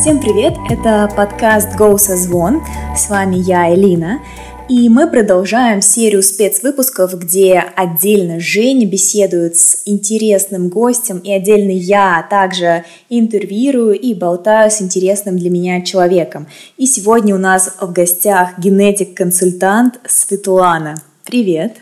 Всем 0.00 0.18
привет! 0.18 0.54
Это 0.70 1.12
подкаст 1.14 1.78
«Go 1.78 1.98
Созвон». 1.98 2.62
С 2.96 3.10
вами 3.10 3.36
я, 3.36 3.74
Элина. 3.74 4.22
И 4.66 4.88
мы 4.88 5.06
продолжаем 5.06 5.82
серию 5.82 6.22
спецвыпусков, 6.22 7.18
где 7.18 7.62
отдельно 7.76 8.40
Женя 8.40 8.86
беседует 8.86 9.56
с 9.56 9.82
интересным 9.84 10.70
гостем, 10.70 11.18
и 11.18 11.30
отдельно 11.30 11.72
я 11.72 12.26
также 12.30 12.86
интервьюирую 13.10 13.92
и 13.92 14.14
болтаю 14.14 14.70
с 14.70 14.80
интересным 14.80 15.36
для 15.36 15.50
меня 15.50 15.82
человеком. 15.82 16.46
И 16.78 16.86
сегодня 16.86 17.34
у 17.34 17.38
нас 17.38 17.76
в 17.78 17.92
гостях 17.92 18.58
генетик-консультант 18.58 20.00
Светлана. 20.06 20.94
Привет! 21.26 21.76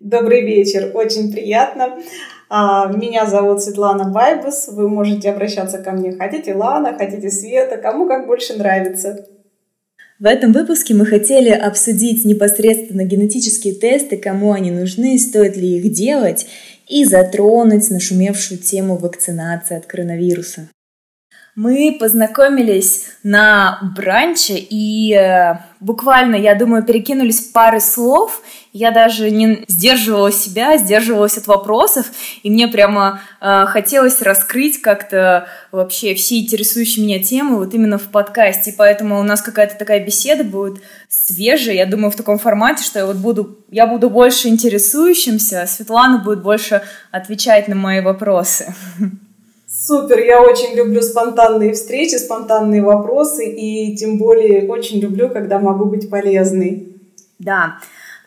Добрый 0.00 0.42
вечер, 0.42 0.90
очень 0.92 1.30
приятно. 1.30 2.00
А, 2.50 2.86
меня 2.86 3.26
зовут 3.26 3.62
Светлана 3.62 4.04
Байбус. 4.04 4.68
Вы 4.68 4.88
можете 4.88 5.30
обращаться 5.30 5.78
ко 5.78 5.92
мне. 5.92 6.12
Хотите 6.12 6.54
Лана, 6.54 6.96
хотите 6.96 7.30
Света, 7.30 7.76
кому 7.76 8.08
как 8.08 8.26
больше 8.26 8.54
нравится. 8.54 9.26
В 10.18 10.26
этом 10.26 10.52
выпуске 10.52 10.94
мы 10.94 11.06
хотели 11.06 11.50
обсудить 11.50 12.24
непосредственно 12.24 13.04
генетические 13.04 13.74
тесты, 13.74 14.16
кому 14.16 14.52
они 14.52 14.70
нужны, 14.70 15.16
стоит 15.18 15.56
ли 15.56 15.78
их 15.78 15.92
делать, 15.92 16.46
и 16.88 17.04
затронуть 17.04 17.88
нашумевшую 17.90 18.58
тему 18.58 18.96
вакцинации 18.96 19.76
от 19.76 19.86
коронавируса. 19.86 20.68
Мы 21.54 21.96
познакомились 22.00 23.04
на 23.22 23.78
бранче 23.96 24.54
и 24.58 25.12
э, 25.14 25.58
буквально, 25.80 26.36
я 26.36 26.54
думаю, 26.54 26.84
перекинулись 26.84 27.40
пары 27.40 27.80
слов. 27.80 28.42
Я 28.72 28.90
даже 28.90 29.30
не 29.30 29.64
сдерживала 29.66 30.30
себя, 30.30 30.76
сдерживалась 30.76 31.38
от 31.38 31.46
вопросов, 31.46 32.06
и 32.42 32.50
мне 32.50 32.68
прямо 32.68 33.20
э, 33.40 33.64
хотелось 33.66 34.20
раскрыть 34.22 34.80
как-то 34.80 35.48
вообще 35.72 36.14
все 36.14 36.38
интересующие 36.40 37.04
меня 37.04 37.22
темы 37.22 37.56
вот 37.56 37.74
именно 37.74 37.98
в 37.98 38.08
подкасте. 38.08 38.74
Поэтому 38.76 39.18
у 39.18 39.22
нас 39.22 39.40
какая-то 39.40 39.76
такая 39.76 40.04
беседа 40.04 40.44
будет 40.44 40.82
свежая, 41.08 41.74
я 41.74 41.86
думаю, 41.86 42.10
в 42.10 42.16
таком 42.16 42.38
формате, 42.38 42.84
что 42.84 42.98
я 42.98 43.06
вот 43.06 43.16
буду, 43.16 43.58
я 43.70 43.86
буду 43.86 44.10
больше 44.10 44.48
интересующимся, 44.48 45.62
а 45.62 45.66
Светлана 45.66 46.18
будет 46.18 46.42
больше 46.42 46.82
отвечать 47.10 47.68
на 47.68 47.74
мои 47.74 48.00
вопросы. 48.00 48.74
Супер, 49.88 50.18
я 50.18 50.42
очень 50.42 50.76
люблю 50.76 51.00
спонтанные 51.00 51.72
встречи, 51.72 52.16
спонтанные 52.16 52.82
вопросы, 52.82 53.50
и 53.50 53.96
тем 53.96 54.18
более 54.18 54.68
очень 54.68 55.00
люблю, 55.00 55.30
когда 55.30 55.58
могу 55.58 55.86
быть 55.86 56.10
полезной. 56.10 56.92
Да. 57.38 57.78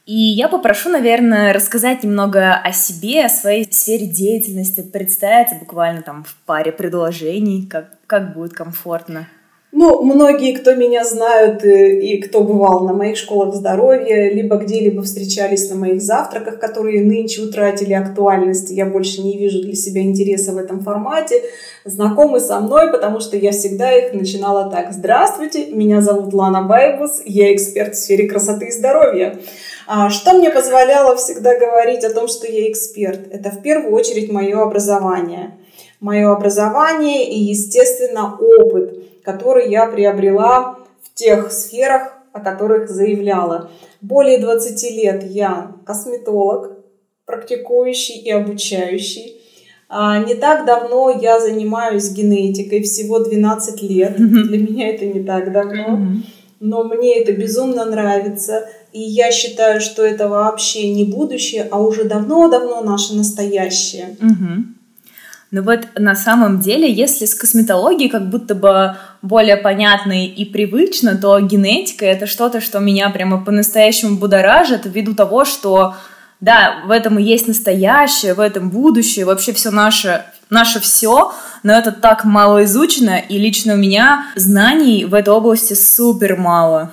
И 0.07 0.15
я 0.15 0.47
попрошу, 0.47 0.89
наверное, 0.89 1.53
рассказать 1.53 2.03
немного 2.03 2.55
о 2.55 2.71
себе, 2.71 3.25
о 3.25 3.29
своей 3.29 3.71
сфере 3.71 4.07
деятельности, 4.07 4.81
представиться 4.81 5.55
буквально 5.59 6.01
там 6.01 6.23
в 6.23 6.35
паре 6.47 6.71
предложений, 6.71 7.67
как, 7.69 7.91
как 8.07 8.33
будет 8.33 8.53
комфортно. 8.53 9.27
Ну, 9.73 10.03
многие, 10.03 10.53
кто 10.53 10.75
меня 10.75 11.05
знают 11.05 11.63
э, 11.63 12.01
и 12.01 12.21
кто 12.21 12.41
бывал 12.43 12.81
на 12.81 12.91
моих 12.91 13.15
школах 13.15 13.55
здоровья, 13.55 14.29
либо 14.29 14.57
где-либо 14.57 15.01
встречались 15.01 15.69
на 15.69 15.77
моих 15.77 16.01
завтраках, 16.01 16.59
которые 16.59 17.05
нынче 17.05 17.41
утратили 17.41 17.93
актуальность, 17.93 18.69
я 18.69 18.85
больше 18.85 19.21
не 19.21 19.37
вижу 19.37 19.61
для 19.61 19.75
себя 19.75 20.01
интереса 20.01 20.51
в 20.51 20.57
этом 20.57 20.81
формате, 20.81 21.41
знакомы 21.85 22.41
со 22.41 22.59
мной, 22.59 22.91
потому 22.91 23.21
что 23.21 23.37
я 23.37 23.51
всегда 23.51 23.93
их 23.93 24.13
начинала 24.13 24.69
так. 24.69 24.91
Здравствуйте, 24.91 25.67
меня 25.67 26.01
зовут 26.01 26.33
Лана 26.33 26.63
Байбус, 26.63 27.21
я 27.23 27.53
эксперт 27.55 27.95
в 27.95 27.97
сфере 27.97 28.27
красоты 28.27 28.65
и 28.65 28.71
здоровья. 28.71 29.39
А 29.87 30.09
что 30.09 30.33
мне 30.33 30.49
позволяло 30.49 31.15
всегда 31.15 31.57
говорить 31.57 32.03
о 32.03 32.13
том, 32.13 32.27
что 32.27 32.45
я 32.45 32.69
эксперт? 32.69 33.21
Это 33.31 33.51
в 33.51 33.61
первую 33.61 33.93
очередь 33.93 34.33
мое 34.33 34.61
образование. 34.61 35.57
Мое 36.01 36.29
образование 36.29 37.31
и, 37.31 37.39
естественно, 37.39 38.37
опыт– 38.37 38.97
который 39.23 39.69
я 39.69 39.85
приобрела 39.87 40.77
в 41.01 41.13
тех 41.13 41.51
сферах, 41.51 42.13
о 42.33 42.39
которых 42.39 42.89
заявляла. 42.89 43.69
Более 44.01 44.39
20 44.39 44.91
лет 44.91 45.23
я 45.23 45.75
косметолог, 45.85 46.77
практикующий 47.25 48.15
и 48.15 48.31
обучающий. 48.31 49.37
А, 49.89 50.19
не 50.23 50.35
так 50.35 50.65
давно 50.65 51.09
я 51.21 51.39
занимаюсь 51.39 52.11
генетикой, 52.11 52.81
всего 52.81 53.19
12 53.19 53.81
лет. 53.81 54.15
Для 54.17 54.57
меня 54.57 54.89
это 54.89 55.05
не 55.05 55.23
так 55.23 55.51
давно. 55.51 55.99
Но 56.59 56.83
мне 56.83 57.19
это 57.19 57.33
безумно 57.33 57.85
нравится. 57.85 58.69
И 58.93 59.01
я 59.01 59.31
считаю, 59.31 59.81
что 59.81 60.03
это 60.03 60.27
вообще 60.29 60.93
не 60.93 61.05
будущее, 61.05 61.67
а 61.71 61.81
уже 61.81 62.03
давно-давно 62.05 62.81
наше 62.81 63.15
настоящее. 63.15 64.15
Ну 65.51 65.63
вот 65.63 65.81
на 65.95 66.15
самом 66.15 66.61
деле, 66.61 66.89
если 66.89 67.25
с 67.25 67.35
косметологией 67.35 68.09
как 68.09 68.29
будто 68.29 68.55
бы 68.55 68.95
более 69.21 69.57
понятно 69.57 70.25
и 70.25 70.45
привычно, 70.45 71.17
то 71.17 71.37
генетика— 71.41 72.05
это 72.07 72.25
что-то, 72.25 72.61
что 72.61 72.79
меня 72.79 73.09
прямо 73.09 73.43
по-настоящему 73.43 74.15
будоражит 74.17 74.85
ввиду 74.85 75.13
того, 75.13 75.43
что 75.43 75.95
да, 76.39 76.81
в 76.85 76.91
этом 76.91 77.19
и 77.19 77.23
есть 77.23 77.49
настоящее, 77.49 78.33
в 78.33 78.39
этом 78.39 78.69
будущее, 78.69 79.25
вообще 79.25 79.51
все 79.51 79.71
наше, 79.71 80.23
наше 80.49 80.79
все, 80.79 81.33
но 81.63 81.73
это 81.73 81.91
так 81.91 82.23
мало 82.23 82.63
изучено, 82.63 83.19
и 83.19 83.37
лично 83.37 83.73
у 83.73 83.77
меня 83.77 84.27
знаний 84.37 85.03
в 85.03 85.13
этой 85.13 85.33
области 85.33 85.73
супер 85.73 86.37
мало. 86.37 86.91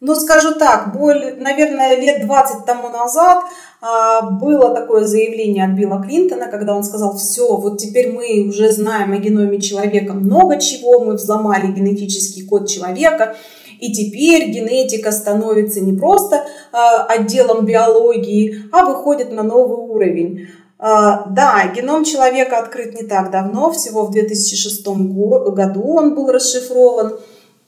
Ну, 0.00 0.14
скажу 0.14 0.54
так, 0.54 0.92
более, 0.96 1.34
наверное, 1.34 1.96
лет 2.00 2.24
20 2.24 2.64
тому 2.64 2.88
назад 2.88 3.44
было 3.80 4.74
такое 4.74 5.04
заявление 5.04 5.64
от 5.64 5.72
Билла 5.72 6.02
Клинтона, 6.02 6.48
когда 6.48 6.74
он 6.74 6.82
сказал, 6.82 7.16
все, 7.16 7.56
вот 7.56 7.78
теперь 7.78 8.12
мы 8.12 8.48
уже 8.48 8.72
знаем 8.72 9.12
о 9.12 9.18
геноме 9.18 9.60
человека 9.60 10.14
много 10.14 10.58
чего, 10.58 11.04
мы 11.04 11.14
взломали 11.14 11.70
генетический 11.70 12.44
код 12.44 12.68
человека, 12.68 13.36
и 13.78 13.92
теперь 13.92 14.50
генетика 14.50 15.12
становится 15.12 15.80
не 15.80 15.92
просто 15.92 16.44
а, 16.72 17.04
отделом 17.04 17.64
биологии, 17.64 18.64
а 18.72 18.84
выходит 18.84 19.30
на 19.30 19.44
новый 19.44 19.78
уровень. 19.78 20.48
А, 20.80 21.26
да, 21.30 21.72
геном 21.74 22.04
человека 22.04 22.58
открыт 22.58 23.00
не 23.00 23.06
так 23.06 23.30
давно, 23.30 23.70
всего 23.70 24.04
в 24.04 24.10
2006 24.10 24.86
году 24.86 25.94
он 25.94 26.14
был 26.14 26.30
расшифрован 26.30 27.18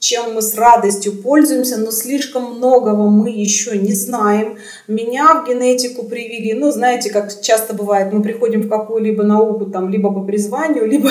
чем 0.01 0.33
мы 0.33 0.41
с 0.41 0.55
радостью 0.55 1.13
пользуемся, 1.13 1.77
но 1.77 1.91
слишком 1.91 2.55
многого 2.55 3.07
мы 3.07 3.29
еще 3.29 3.77
не 3.77 3.93
знаем. 3.93 4.57
Меня 4.87 5.35
в 5.35 5.47
генетику 5.47 6.05
привели, 6.05 6.55
ну, 6.55 6.71
знаете, 6.71 7.11
как 7.11 7.39
часто 7.39 7.75
бывает, 7.75 8.11
мы 8.11 8.23
приходим 8.23 8.63
в 8.63 8.67
какую-либо 8.67 9.21
науку, 9.21 9.67
там, 9.67 9.89
либо 9.89 10.11
по 10.11 10.21
призванию, 10.21 10.87
либо 10.87 11.07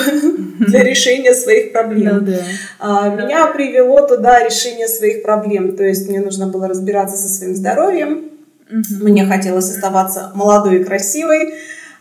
для 0.59 0.83
решения 0.83 1.33
своих 1.33 1.71
проблем. 1.71 2.25
Ну 2.25 2.33
а, 2.79 3.15
меня 3.15 3.47
привело 3.47 4.05
туда 4.05 4.43
решение 4.43 4.89
своих 4.89 5.23
проблем, 5.23 5.77
то 5.77 5.85
есть 5.85 6.09
мне 6.09 6.19
нужно 6.19 6.47
было 6.47 6.67
разбираться 6.67 7.15
со 7.15 7.29
своим 7.29 7.55
здоровьем, 7.55 8.25
мне 8.69 9.25
хотелось 9.25 9.69
оставаться 9.69 10.33
молодой 10.35 10.81
и 10.81 10.83
красивой 10.83 11.53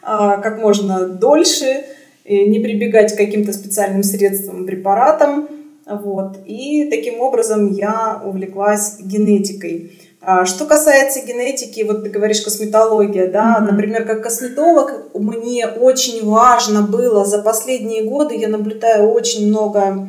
а, 0.02 0.38
как 0.38 0.58
можно 0.58 1.06
дольше, 1.06 1.84
не 2.24 2.58
прибегать 2.58 3.14
к 3.14 3.16
каким-то 3.16 3.52
специальным 3.52 4.02
средствам, 4.02 4.66
препаратам, 4.66 5.59
вот. 5.96 6.38
И 6.46 6.88
таким 6.90 7.20
образом 7.20 7.72
я 7.72 8.22
увлеклась 8.24 8.98
генетикой. 9.00 9.92
А 10.22 10.44
что 10.44 10.66
касается 10.66 11.26
генетики, 11.26 11.82
вот 11.82 12.04
ты 12.04 12.10
говоришь 12.10 12.42
косметология, 12.42 13.26
да, 13.26 13.56
mm-hmm. 13.58 13.70
например, 13.70 14.04
как 14.04 14.22
косметолог, 14.22 14.92
мне 15.14 15.66
очень 15.66 16.24
важно 16.28 16.82
было 16.82 17.24
за 17.24 17.38
последние 17.38 18.04
годы, 18.04 18.36
я 18.36 18.48
наблюдаю 18.48 19.10
очень 19.10 19.48
много 19.48 20.08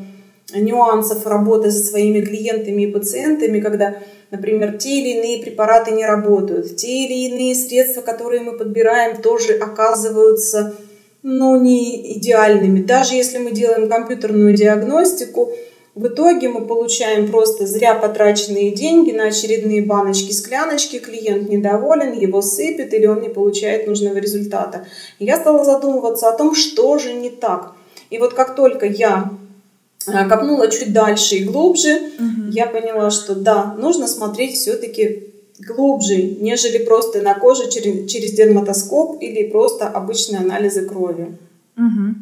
нюансов 0.54 1.26
работы 1.26 1.72
со 1.72 1.84
своими 1.84 2.20
клиентами 2.20 2.84
и 2.84 2.92
пациентами, 2.92 3.62
когда, 3.62 3.96
например, 4.32 4.78
те 4.78 5.00
или 5.00 5.18
иные 5.18 5.42
препараты 5.42 5.92
не 5.92 6.06
работают, 6.06 6.76
те 6.76 7.06
или 7.06 7.30
иные 7.30 7.56
средства, 7.56 8.02
которые 8.02 8.42
мы 8.42 8.58
подбираем, 8.58 9.22
тоже 9.22 9.54
оказываются 9.54 10.74
ну, 11.24 11.60
не 11.62 12.18
идеальными. 12.18 12.82
Даже 12.82 13.16
если 13.16 13.38
мы 13.38 13.52
делаем 13.52 13.88
компьютерную 13.88 14.56
диагностику, 14.56 15.52
в 15.94 16.08
итоге 16.08 16.48
мы 16.48 16.66
получаем 16.66 17.30
просто 17.30 17.68
зря 17.68 17.96
потраченные 17.96 18.72
деньги 18.72 19.12
на 19.12 19.26
очередные 19.26 19.84
баночки, 19.84 20.32
скляночки, 20.32 21.00
клиент 21.00 21.50
недоволен, 21.50 22.14
его 22.14 22.42
сыпет 22.42 22.94
или 22.94 23.06
он 23.08 23.22
не 23.22 23.30
получает 23.30 23.88
нужного 23.88 24.18
результата. 24.18 24.86
И 25.20 25.26
я 25.26 25.38
стала 25.38 25.66
задумываться 25.66 26.30
о 26.30 26.38
том, 26.38 26.56
что 26.56 26.98
же 26.98 27.14
не 27.14 27.30
так. 27.30 27.74
И 28.10 28.20
вот 28.20 28.34
как 28.34 28.56
только 28.56 28.86
я 28.86 29.32
э, 30.08 30.30
копнула 30.30 30.70
чуть 30.72 30.94
дальше 30.94 31.36
и 31.36 31.44
глубже, 31.44 31.92
угу. 32.18 32.52
я 32.52 32.68
поняла, 32.68 33.10
что 33.10 33.36
да, 33.36 33.76
нужно 33.78 34.08
смотреть 34.08 34.54
все-таки 34.56 35.34
глубже, 35.60 36.16
нежели 36.16 36.78
просто 36.78 37.22
на 37.22 37.34
коже 37.34 37.70
через, 37.70 38.10
через 38.10 38.32
дерматоскоп 38.32 39.22
или 39.22 39.50
просто 39.50 39.90
обычные 39.90 40.40
анализы 40.40 40.88
крови. 40.88 41.38
Угу. 41.78 42.16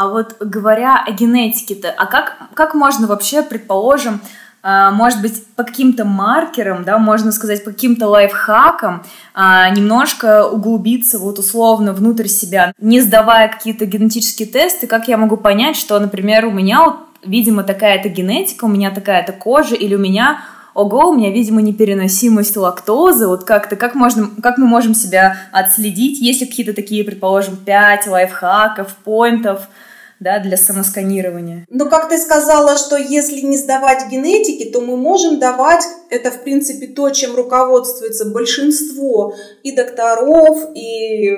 А 0.00 0.08
вот 0.08 0.36
говоря 0.40 1.04
о 1.06 1.10
генетике-то, 1.12 1.90
а 1.90 2.06
как, 2.06 2.38
как 2.54 2.72
можно 2.72 3.06
вообще, 3.06 3.42
предположим, 3.42 4.22
а, 4.62 4.90
может 4.92 5.20
быть, 5.20 5.44
по 5.56 5.62
каким-то 5.62 6.06
маркерам, 6.06 6.84
да, 6.84 6.96
можно 6.96 7.32
сказать, 7.32 7.62
по 7.62 7.70
каким-то 7.70 8.08
лайфхакам 8.08 9.02
а, 9.34 9.68
немножко 9.68 10.48
углубиться 10.48 11.18
вот 11.18 11.38
условно 11.38 11.92
внутрь 11.92 12.28
себя, 12.28 12.72
не 12.80 13.02
сдавая 13.02 13.48
какие-то 13.48 13.84
генетические 13.84 14.48
тесты, 14.48 14.86
как 14.86 15.06
я 15.06 15.18
могу 15.18 15.36
понять, 15.36 15.76
что, 15.76 16.00
например, 16.00 16.46
у 16.46 16.50
меня 16.50 16.82
вот 16.82 16.96
видимо, 17.22 17.62
такая-то 17.62 18.08
генетика, 18.08 18.64
у 18.64 18.68
меня 18.68 18.90
такая-то 18.90 19.32
кожа, 19.32 19.74
или 19.74 19.94
у 19.94 19.98
меня 19.98 20.40
ого, 20.72 21.10
у 21.10 21.14
меня, 21.14 21.30
видимо, 21.30 21.60
непереносимость 21.60 22.56
лактозы, 22.56 23.26
вот 23.26 23.44
как-то, 23.44 23.76
как, 23.76 23.94
можно, 23.94 24.30
как 24.42 24.56
мы 24.56 24.66
можем 24.66 24.94
себя 24.94 25.36
отследить, 25.52 26.20
есть 26.20 26.40
ли 26.40 26.46
какие-то 26.46 26.72
такие, 26.72 27.04
предположим, 27.04 27.58
пять 27.58 28.06
лайфхаков, 28.06 28.94
поинтов, 28.96 29.68
да, 30.20 30.38
для 30.38 30.58
самосканирования. 30.58 31.66
Ну, 31.70 31.88
как 31.88 32.10
ты 32.10 32.18
сказала, 32.18 32.76
что 32.76 32.96
если 32.96 33.40
не 33.40 33.56
сдавать 33.56 34.08
генетики, 34.10 34.70
то 34.70 34.82
мы 34.82 34.96
можем 34.96 35.40
давать, 35.40 35.82
это, 36.10 36.30
в 36.30 36.42
принципе, 36.42 36.86
то, 36.86 37.10
чем 37.10 37.34
руководствуется 37.34 38.26
большинство 38.26 39.34
и 39.62 39.72
докторов, 39.72 40.76
и 40.76 41.36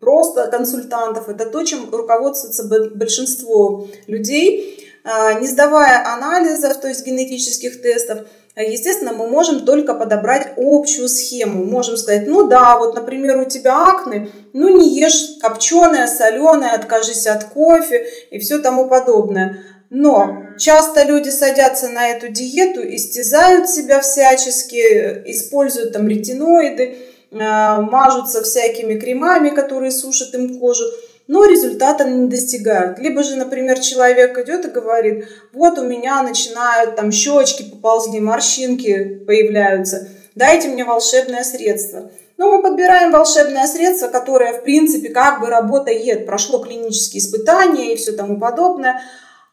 просто 0.00 0.48
консультантов, 0.48 1.28
это 1.28 1.46
то, 1.46 1.62
чем 1.64 1.88
руководствуется 1.90 2.64
большинство 2.94 3.86
людей, 4.08 4.80
а, 5.04 5.34
не 5.34 5.46
сдавая 5.46 6.04
анализов, 6.14 6.80
то 6.80 6.88
есть 6.88 7.06
генетических 7.06 7.80
тестов, 7.82 8.26
Естественно, 8.56 9.12
мы 9.12 9.26
можем 9.26 9.66
только 9.66 9.94
подобрать 9.94 10.52
общую 10.56 11.08
схему. 11.08 11.64
Можем 11.64 11.96
сказать, 11.96 12.28
ну 12.28 12.46
да, 12.46 12.78
вот, 12.78 12.94
например, 12.94 13.38
у 13.38 13.44
тебя 13.46 13.88
акне, 13.88 14.30
ну 14.52 14.68
не 14.68 14.96
ешь 14.96 15.38
копченое, 15.40 16.06
соленое, 16.06 16.70
откажись 16.70 17.26
от 17.26 17.44
кофе 17.44 18.06
и 18.30 18.38
все 18.38 18.58
тому 18.58 18.88
подобное. 18.88 19.58
Но 19.90 20.44
часто 20.56 21.02
люди 21.02 21.30
садятся 21.30 21.88
на 21.88 22.08
эту 22.08 22.28
диету, 22.28 22.80
истязают 22.82 23.68
себя 23.68 24.00
всячески, 24.00 25.22
используют 25.26 25.92
там 25.92 26.06
ретиноиды, 26.06 26.96
а, 27.32 27.80
мажутся 27.80 28.42
всякими 28.42 28.98
кремами, 28.98 29.50
которые 29.50 29.90
сушат 29.90 30.32
им 30.34 30.60
кожу 30.60 30.84
но 31.26 31.44
результата 31.44 32.04
не 32.04 32.28
достигают. 32.28 32.98
Либо 32.98 33.22
же, 33.22 33.36
например, 33.36 33.80
человек 33.80 34.38
идет 34.38 34.66
и 34.66 34.70
говорит, 34.70 35.28
вот 35.52 35.78
у 35.78 35.84
меня 35.84 36.22
начинают 36.22 36.96
там 36.96 37.10
щечки 37.10 37.70
поползли, 37.70 38.20
морщинки 38.20 39.22
появляются, 39.26 40.08
дайте 40.34 40.68
мне 40.68 40.84
волшебное 40.84 41.44
средство. 41.44 42.10
Но 42.36 42.50
мы 42.50 42.62
подбираем 42.62 43.12
волшебное 43.12 43.66
средство, 43.66 44.08
которое, 44.08 44.54
в 44.54 44.64
принципе, 44.64 45.10
как 45.10 45.40
бы 45.40 45.46
работает, 45.46 46.26
прошло 46.26 46.58
клинические 46.58 47.22
испытания 47.22 47.92
и 47.92 47.96
все 47.96 48.12
тому 48.12 48.40
подобное. 48.40 49.00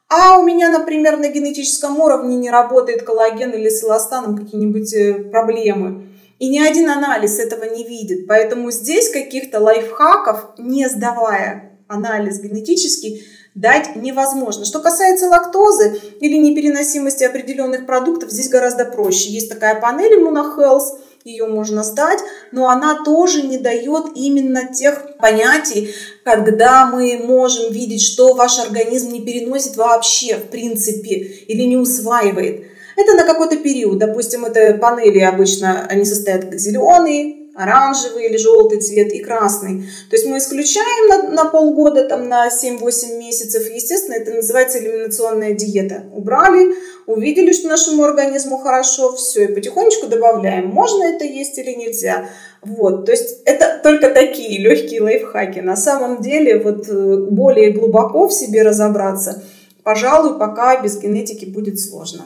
А 0.10 0.40
у 0.40 0.44
меня, 0.44 0.70
например, 0.70 1.18
на 1.18 1.30
генетическом 1.30 2.00
уровне 2.00 2.36
не 2.36 2.50
работает 2.50 3.04
коллаген 3.04 3.52
или 3.52 3.70
с 3.70 3.84
эластаном 3.84 4.36
какие-нибудь 4.36 4.94
э, 4.94 5.14
проблемы. 5.32 6.11
И 6.42 6.50
ни 6.50 6.58
один 6.58 6.90
анализ 6.90 7.38
этого 7.38 7.66
не 7.66 7.84
видит. 7.84 8.26
Поэтому 8.26 8.72
здесь 8.72 9.12
каких-то 9.12 9.60
лайфхаков, 9.60 10.56
не 10.58 10.90
сдавая 10.90 11.78
анализ 11.88 12.40
генетический, 12.40 13.24
дать 13.54 13.96
невозможно. 13.96 14.66
Что 14.66 14.80
касается 14.80 15.28
лактозы 15.28 16.02
или 16.20 16.38
непереносимости 16.38 17.24
определенных 17.24 17.86
продуктов, 17.86 18.32
здесь 18.32 18.50
гораздо 18.50 18.86
проще. 18.86 19.30
Есть 19.30 19.50
такая 19.50 19.80
панель 19.80 20.20
Immunohealth, 20.20 20.98
ее 21.26 21.46
можно 21.46 21.84
сдать, 21.84 22.18
но 22.52 22.70
она 22.70 23.04
тоже 23.04 23.44
не 23.44 23.60
дает 23.60 24.06
именно 24.16 24.74
тех 24.74 25.18
понятий, 25.20 25.94
когда 26.24 26.88
мы 26.88 27.22
можем 27.24 27.72
видеть, 27.72 28.02
что 28.02 28.34
ваш 28.34 28.58
организм 28.58 29.12
не 29.12 29.24
переносит 29.24 29.78
вообще, 29.78 30.38
в 30.38 30.50
принципе, 30.50 31.18
или 31.18 31.62
не 31.68 31.78
усваивает. 31.78 32.71
Это 32.96 33.14
на 33.16 33.24
какой-то 33.24 33.58
период. 33.58 33.98
Допустим, 33.98 34.46
это 34.46 34.78
панели 34.78 35.20
обычно, 35.20 35.86
они 35.90 36.06
состоят 36.06 36.54
зеленый, 36.54 37.42
оранжевый 37.54 38.28
или 38.28 38.38
желтый 38.38 38.80
цвет 38.80 39.12
и 39.12 39.20
красный. 39.20 39.84
То 40.10 40.16
есть 40.16 40.26
мы 40.26 40.38
исключаем 40.38 41.08
на, 41.08 41.44
на 41.44 41.46
полгода, 41.46 42.08
там, 42.08 42.28
на 42.30 42.48
7-8 42.48 43.18
месяцев. 43.18 43.70
Естественно, 43.70 44.16
это 44.16 44.32
называется 44.32 44.80
элиминационная 44.80 45.54
диета. 45.54 46.06
Убрали, 46.14 46.74
увидели, 47.08 47.52
что 47.52 47.68
нашему 47.68 48.04
организму 48.04 48.58
хорошо, 48.58 49.14
все, 49.16 49.46
и 49.46 49.54
потихонечку 49.54 50.08
добавляем. 50.08 50.68
Можно 50.68 51.04
это 51.04 51.26
есть 51.26 51.58
или 51.58 51.74
нельзя. 51.74 52.30
Вот, 52.62 53.06
то 53.06 53.12
есть 53.12 53.42
это 53.46 53.80
только 53.84 54.10
такие 54.10 54.60
легкие 54.60 55.02
лайфхаки. 55.02 55.60
На 55.60 55.76
самом 55.76 56.22
деле, 56.22 56.60
вот 56.60 56.88
э, 56.88 57.18
более 57.30 57.72
глубоко 57.72 58.28
в 58.28 58.34
себе 58.34 58.62
разобраться, 58.62 59.44
пожалуй, 59.84 60.38
пока 60.38 60.80
без 60.82 61.00
генетики 61.00 61.46
будет 61.46 61.80
сложно. 61.80 62.26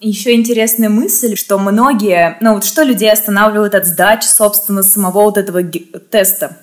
Еще 0.00 0.34
интересная 0.34 0.88
мысль, 0.88 1.34
что 1.34 1.58
многие, 1.58 2.36
ну 2.40 2.54
вот 2.54 2.64
что 2.64 2.84
людей 2.84 3.10
останавливает 3.10 3.74
от 3.74 3.84
сдачи, 3.84 4.26
собственно, 4.26 4.84
самого 4.84 5.22
вот 5.24 5.38
этого 5.38 5.60
теста. 5.64 6.56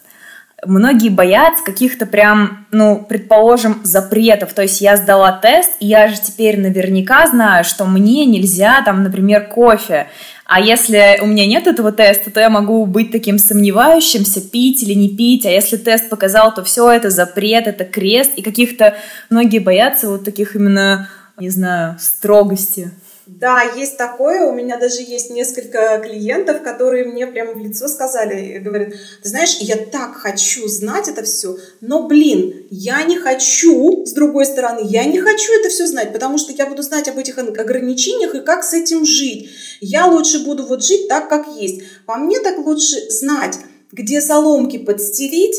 Многие 0.65 1.09
боятся 1.09 1.63
каких-то 1.63 2.05
прям, 2.05 2.65
ну, 2.71 3.05
предположим, 3.07 3.81
запретов. 3.83 4.53
То 4.53 4.61
есть 4.61 4.79
я 4.79 4.95
сдала 4.95 5.33
тест, 5.33 5.71
и 5.81 5.85
я 5.85 6.07
же 6.07 6.15
теперь 6.19 6.59
наверняка 6.59 7.27
знаю, 7.27 7.65
что 7.65 7.85
мне 7.85 8.25
нельзя, 8.25 8.81
там, 8.83 9.03
например, 9.03 9.47
кофе. 9.47 10.07
А 10.45 10.61
если 10.61 11.19
у 11.21 11.25
меня 11.25 11.45
нет 11.45 11.67
этого 11.67 11.91
теста, 11.91 12.31
то 12.31 12.39
я 12.39 12.49
могу 12.49 12.85
быть 12.85 13.11
таким 13.11 13.37
сомневающимся, 13.37 14.41
пить 14.41 14.81
или 14.81 14.93
не 14.93 15.09
пить. 15.09 15.45
А 15.45 15.49
если 15.49 15.75
тест 15.75 16.09
показал, 16.09 16.53
то 16.53 16.63
все 16.63 16.89
это 16.89 17.09
запрет, 17.09 17.67
это 17.67 17.83
крест. 17.83 18.31
И 18.37 18.41
каких-то 18.41 18.95
многие 19.29 19.59
боятся 19.59 20.07
вот 20.07 20.23
таких 20.23 20.55
именно, 20.55 21.09
не 21.37 21.49
знаю, 21.49 21.97
строгости. 21.99 22.91
Да, 23.27 23.63
есть 23.75 23.97
такое. 23.97 24.45
У 24.45 24.53
меня 24.53 24.77
даже 24.77 25.01
есть 25.01 25.31
несколько 25.31 25.99
клиентов, 25.99 26.61
которые 26.61 27.05
мне 27.05 27.25
прямо 27.25 27.53
в 27.53 27.57
лицо 27.57 27.87
сказали, 27.87 28.59
говорят, 28.59 28.89
ты 29.23 29.29
знаешь, 29.29 29.57
я 29.59 29.77
так 29.77 30.15
хочу 30.15 30.67
знать 30.67 31.07
это 31.07 31.23
все, 31.23 31.57
но, 31.81 32.07
блин, 32.07 32.67
я 32.69 33.03
не 33.03 33.17
хочу, 33.17 34.05
с 34.05 34.13
другой 34.13 34.45
стороны, 34.45 34.81
я 34.83 35.05
не 35.05 35.19
хочу 35.19 35.53
это 35.59 35.69
все 35.69 35.87
знать, 35.87 36.13
потому 36.13 36.37
что 36.37 36.53
я 36.53 36.67
буду 36.67 36.83
знать 36.83 37.07
об 37.07 37.17
этих 37.17 37.39
ограничениях 37.39 38.35
и 38.35 38.41
как 38.41 38.63
с 38.63 38.73
этим 38.73 39.05
жить. 39.05 39.49
Я 39.81 40.05
лучше 40.05 40.45
буду 40.45 40.63
вот 40.65 40.83
жить 40.83 41.07
так, 41.07 41.27
как 41.27 41.47
есть. 41.55 41.81
По 42.05 42.17
мне 42.17 42.39
так 42.39 42.59
лучше 42.59 43.09
знать, 43.09 43.57
где 43.91 44.21
соломки 44.21 44.77
подстелить, 44.77 45.55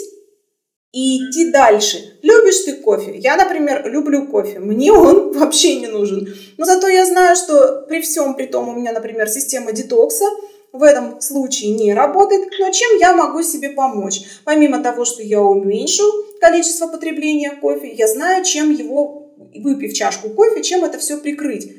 и 0.93 1.19
идти 1.19 1.51
дальше. 1.51 2.19
Любишь 2.23 2.61
ты 2.65 2.75
кофе? 2.75 3.17
Я, 3.17 3.37
например, 3.37 3.89
люблю 3.91 4.27
кофе. 4.27 4.59
Мне 4.59 4.93
он 4.93 5.33
вообще 5.39 5.77
не 5.77 5.89
нужен. 5.89 6.35
Но 6.57 6.65
зато 6.65 6.89
я 6.89 7.05
знаю, 7.05 7.37
что 7.37 7.85
при 7.89 8.01
всем 8.01 8.35
при 8.35 8.47
том 8.47 8.69
у 8.69 8.73
меня, 8.73 8.93
например, 8.93 9.29
система 9.29 9.73
детокса 9.73 10.25
в 10.73 10.83
этом 10.83 11.21
случае 11.21 11.73
не 11.73 11.95
работает. 11.95 12.49
Но 12.59 12.71
чем 12.71 12.99
я 12.99 13.15
могу 13.15 13.43
себе 13.43 13.71
помочь? 13.71 14.23
Помимо 14.45 14.83
того, 14.83 15.05
что 15.05 15.23
я 15.23 15.43
уменьшу 15.43 16.05
количество 16.41 16.87
потребления 16.87 17.51
кофе, 17.61 17.93
я 17.93 18.07
знаю, 18.07 18.45
чем 18.45 18.71
его, 18.71 19.35
выпив 19.55 19.93
чашку 19.93 20.31
кофе, 20.31 20.63
чем 20.63 20.85
это 20.85 20.99
все 20.99 21.19
прикрыть. 21.19 21.73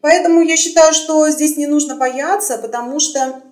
Поэтому 0.00 0.40
я 0.40 0.56
считаю, 0.56 0.94
что 0.94 1.28
здесь 1.28 1.56
не 1.56 1.66
нужно 1.66 1.96
бояться, 1.96 2.56
потому 2.56 3.00
что 3.00 3.42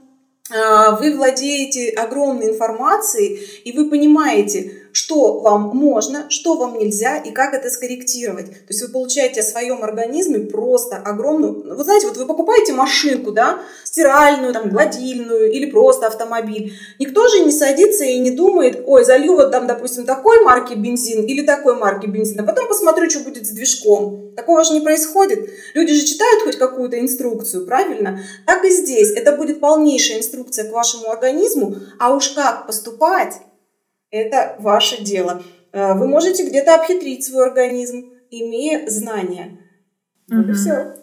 а, 0.50 0.96
вы 0.96 1.14
владеете 1.14 1.90
огромной 1.90 2.50
информацией, 2.50 3.40
и 3.64 3.72
вы 3.72 3.90
понимаете, 3.90 4.72
что 4.92 5.40
вам 5.40 5.76
можно, 5.76 6.26
что 6.28 6.56
вам 6.56 6.78
нельзя 6.78 7.16
и 7.16 7.30
как 7.30 7.54
это 7.54 7.70
скорректировать. 7.70 8.46
То 8.46 8.68
есть 8.68 8.82
вы 8.82 8.88
получаете 8.88 9.40
о 9.40 9.44
своем 9.44 9.82
организме 9.82 10.40
просто 10.40 10.96
огромную... 10.96 11.74
Вы 11.76 11.84
знаете, 11.84 12.06
вот 12.06 12.16
вы 12.16 12.26
покупаете 12.26 12.72
машинку, 12.72 13.32
да, 13.32 13.60
стиральную, 13.84 14.52
там, 14.52 14.70
гладильную 14.70 15.50
или 15.50 15.70
просто 15.70 16.06
автомобиль. 16.06 16.74
Никто 16.98 17.28
же 17.28 17.40
не 17.40 17.52
садится 17.52 18.04
и 18.04 18.18
не 18.18 18.30
думает, 18.30 18.82
ой, 18.86 19.04
залью 19.04 19.36
вот 19.36 19.50
там, 19.50 19.66
допустим, 19.66 20.06
такой 20.06 20.42
марки 20.44 20.74
бензин 20.74 21.24
или 21.24 21.42
такой 21.42 21.76
марки 21.76 22.06
бензин, 22.06 22.40
а 22.40 22.44
потом 22.44 22.68
посмотрю, 22.68 23.08
что 23.10 23.20
будет 23.20 23.46
с 23.46 23.50
движком. 23.50 24.32
Такого 24.36 24.64
же 24.64 24.72
не 24.72 24.80
происходит. 24.80 25.48
Люди 25.74 25.92
же 25.94 26.04
читают 26.04 26.44
хоть 26.44 26.56
какую-то 26.56 27.00
инструкцию, 27.00 27.66
правильно? 27.66 28.20
Так 28.46 28.64
и 28.64 28.70
здесь. 28.70 29.10
Это 29.12 29.32
будет 29.32 29.60
полнейшая 29.60 30.18
инструкция 30.18 30.68
к 30.68 30.72
вашему 30.72 31.10
организму, 31.10 31.76
а 31.98 32.14
уж 32.14 32.28
как 32.30 32.66
поступать, 32.66 33.34
это 34.10 34.56
ваше 34.58 35.02
дело. 35.02 35.42
Э, 35.72 35.94
вы 35.94 36.08
можете 36.08 36.48
где-то 36.48 36.74
обхитрить 36.74 37.24
свой 37.24 37.48
организм, 37.48 38.10
имея 38.30 38.88
знания. 38.88 39.58
Вот 40.28 40.44
угу. 40.44 40.50
и 40.50 40.54
все. 40.54 40.94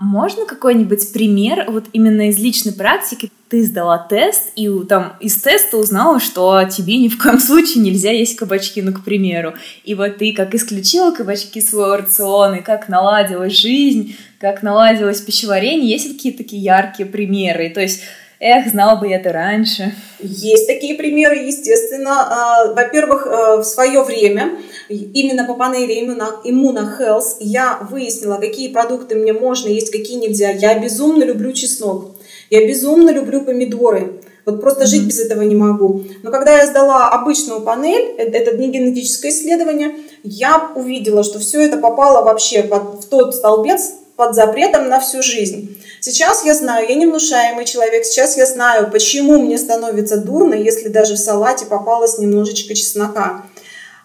Можно 0.00 0.44
какой-нибудь 0.44 1.12
пример 1.12 1.64
вот 1.68 1.86
именно 1.92 2.28
из 2.28 2.38
личной 2.38 2.72
практики? 2.72 3.32
Ты 3.48 3.64
сдала 3.64 3.98
тест, 3.98 4.52
и 4.54 4.68
там 4.86 5.14
из 5.18 5.40
теста 5.40 5.78
узнала, 5.78 6.20
что 6.20 6.62
тебе 6.70 6.98
ни 6.98 7.08
в 7.08 7.20
коем 7.20 7.40
случае 7.40 7.82
нельзя 7.82 8.10
есть 8.10 8.36
кабачки, 8.36 8.82
ну, 8.82 8.92
к 8.92 9.02
примеру. 9.02 9.54
И 9.84 9.94
вот 9.94 10.18
ты 10.18 10.34
как 10.34 10.54
исключила 10.54 11.10
кабачки 11.10 11.60
своего 11.60 11.96
рациона, 11.96 12.56
и 12.56 12.62
как 12.62 12.88
наладилась 12.88 13.58
жизнь, 13.58 14.16
как 14.38 14.62
наладилось 14.62 15.22
пищеварение. 15.22 15.90
Есть 15.90 16.12
какие-то 16.12 16.38
такие 16.38 16.62
яркие 16.62 17.08
примеры? 17.08 17.70
То 17.70 17.80
есть 17.80 18.02
Эх, 18.40 18.68
знал 18.68 19.00
бы 19.00 19.08
я 19.08 19.16
это 19.16 19.32
раньше. 19.32 19.92
Есть 20.20 20.68
такие 20.68 20.94
примеры, 20.94 21.38
естественно. 21.38 22.12
А, 22.20 22.72
во-первых, 22.72 23.26
э, 23.26 23.56
в 23.56 23.64
свое 23.64 24.04
время 24.04 24.52
именно 24.88 25.44
по 25.44 25.54
панели 25.54 26.04
Immuno 26.04 27.22
я 27.40 27.80
выяснила, 27.90 28.36
какие 28.36 28.72
продукты 28.72 29.16
мне 29.16 29.32
можно 29.32 29.68
есть, 29.68 29.90
какие 29.90 30.18
нельзя. 30.18 30.50
Я 30.50 30.78
безумно 30.78 31.24
люблю 31.24 31.52
чеснок. 31.52 32.12
Я 32.48 32.64
безумно 32.64 33.10
люблю 33.10 33.40
помидоры. 33.40 34.20
Вот 34.46 34.60
просто 34.60 34.86
жить 34.86 35.06
без 35.06 35.18
этого 35.18 35.42
не 35.42 35.56
могу. 35.56 36.04
Но 36.22 36.30
когда 36.30 36.58
я 36.58 36.66
сдала 36.66 37.08
обычную 37.08 37.62
панель, 37.62 38.14
э, 38.18 38.22
это 38.22 38.56
не 38.56 38.68
генетическое 38.68 39.30
исследование, 39.30 39.96
я 40.22 40.70
увидела, 40.76 41.24
что 41.24 41.40
все 41.40 41.60
это 41.62 41.76
попало 41.76 42.22
вообще 42.24 42.62
под, 42.62 43.04
в 43.04 43.08
тот 43.08 43.34
столбец 43.34 43.94
под 44.18 44.34
запретом 44.34 44.88
на 44.88 45.00
всю 45.00 45.22
жизнь. 45.22 45.78
Сейчас 46.00 46.44
я 46.44 46.54
знаю, 46.54 46.88
я 46.88 46.94
не 46.94 47.06
внушаемый 47.06 47.64
человек, 47.64 48.04
сейчас 48.04 48.36
я 48.36 48.46
знаю, 48.46 48.90
почему 48.90 49.38
мне 49.38 49.58
становится 49.58 50.18
дурно, 50.18 50.54
если 50.54 50.88
даже 50.88 51.14
в 51.14 51.18
салате 51.18 51.66
попалось 51.66 52.18
немножечко 52.18 52.74
чеснока. 52.74 53.44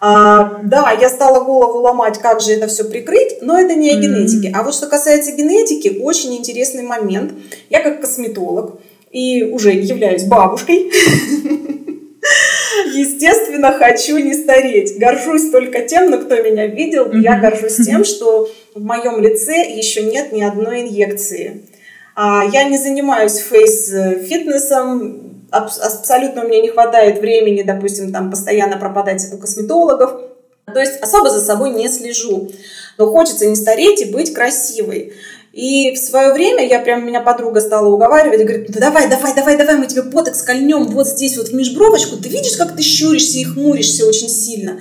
А, 0.00 0.60
да, 0.62 0.90
я 1.00 1.08
стала 1.08 1.42
голову 1.44 1.78
ломать, 1.78 2.18
как 2.18 2.40
же 2.40 2.52
это 2.52 2.66
все 2.66 2.84
прикрыть, 2.84 3.40
но 3.40 3.58
это 3.58 3.74
не 3.74 3.90
о 3.90 3.94
генетике. 3.94 4.52
А 4.54 4.62
вот 4.62 4.74
что 4.74 4.86
касается 4.86 5.32
генетики, 5.32 5.98
очень 6.00 6.36
интересный 6.36 6.82
момент. 6.82 7.32
Я 7.70 7.80
как 7.80 8.00
косметолог 8.00 8.80
и 9.10 9.44
уже 9.44 9.70
являюсь 9.70 10.24
бабушкой, 10.24 10.90
естественно, 12.92 13.72
хочу 13.78 14.18
не 14.18 14.34
стареть. 14.34 14.98
Горжусь 14.98 15.50
только 15.50 15.82
тем, 15.82 16.10
но 16.10 16.18
кто 16.18 16.36
меня 16.42 16.66
видел, 16.66 17.10
я 17.12 17.38
горжусь 17.38 17.76
тем, 17.76 18.04
что 18.04 18.50
в 18.74 18.82
моем 18.82 19.22
лице 19.22 19.70
еще 19.70 20.02
нет 20.02 20.32
ни 20.32 20.42
одной 20.42 20.82
инъекции. 20.82 21.62
А, 22.14 22.44
я 22.44 22.64
не 22.64 22.78
занимаюсь 22.78 23.38
фейс-фитнесом, 23.38 25.46
абсолютно 25.50 26.44
мне 26.44 26.60
не 26.60 26.68
хватает 26.68 27.20
времени, 27.20 27.62
допустим, 27.62 28.12
там 28.12 28.30
постоянно 28.30 28.76
пропадать 28.76 29.26
у 29.32 29.38
косметологов. 29.38 30.20
То 30.72 30.80
есть 30.80 31.00
особо 31.00 31.30
за 31.30 31.40
собой 31.40 31.70
не 31.70 31.88
слежу. 31.88 32.50
Но 32.98 33.10
хочется 33.10 33.46
не 33.46 33.56
стареть 33.56 34.00
и 34.00 34.12
быть 34.12 34.32
красивой. 34.32 35.14
И 35.52 35.94
в 35.94 35.98
свое 35.98 36.32
время 36.32 36.66
я 36.66 36.80
прям, 36.80 37.06
меня 37.06 37.20
подруга 37.20 37.60
стала 37.60 37.88
уговаривать, 37.88 38.40
говорит, 38.40 38.68
ну 38.68 38.80
давай, 38.80 39.08
давай, 39.08 39.34
давай, 39.34 39.56
давай, 39.56 39.76
мы 39.76 39.86
тебе 39.86 40.02
ботокс 40.02 40.42
кольнем 40.42 40.88
вот 40.88 41.06
здесь 41.06 41.36
вот 41.36 41.48
в 41.48 41.54
межбровочку. 41.54 42.16
Ты 42.16 42.28
видишь, 42.28 42.56
как 42.56 42.74
ты 42.74 42.82
щуришься 42.82 43.38
и 43.38 43.44
хмуришься 43.44 44.06
очень 44.06 44.28
сильно. 44.28 44.80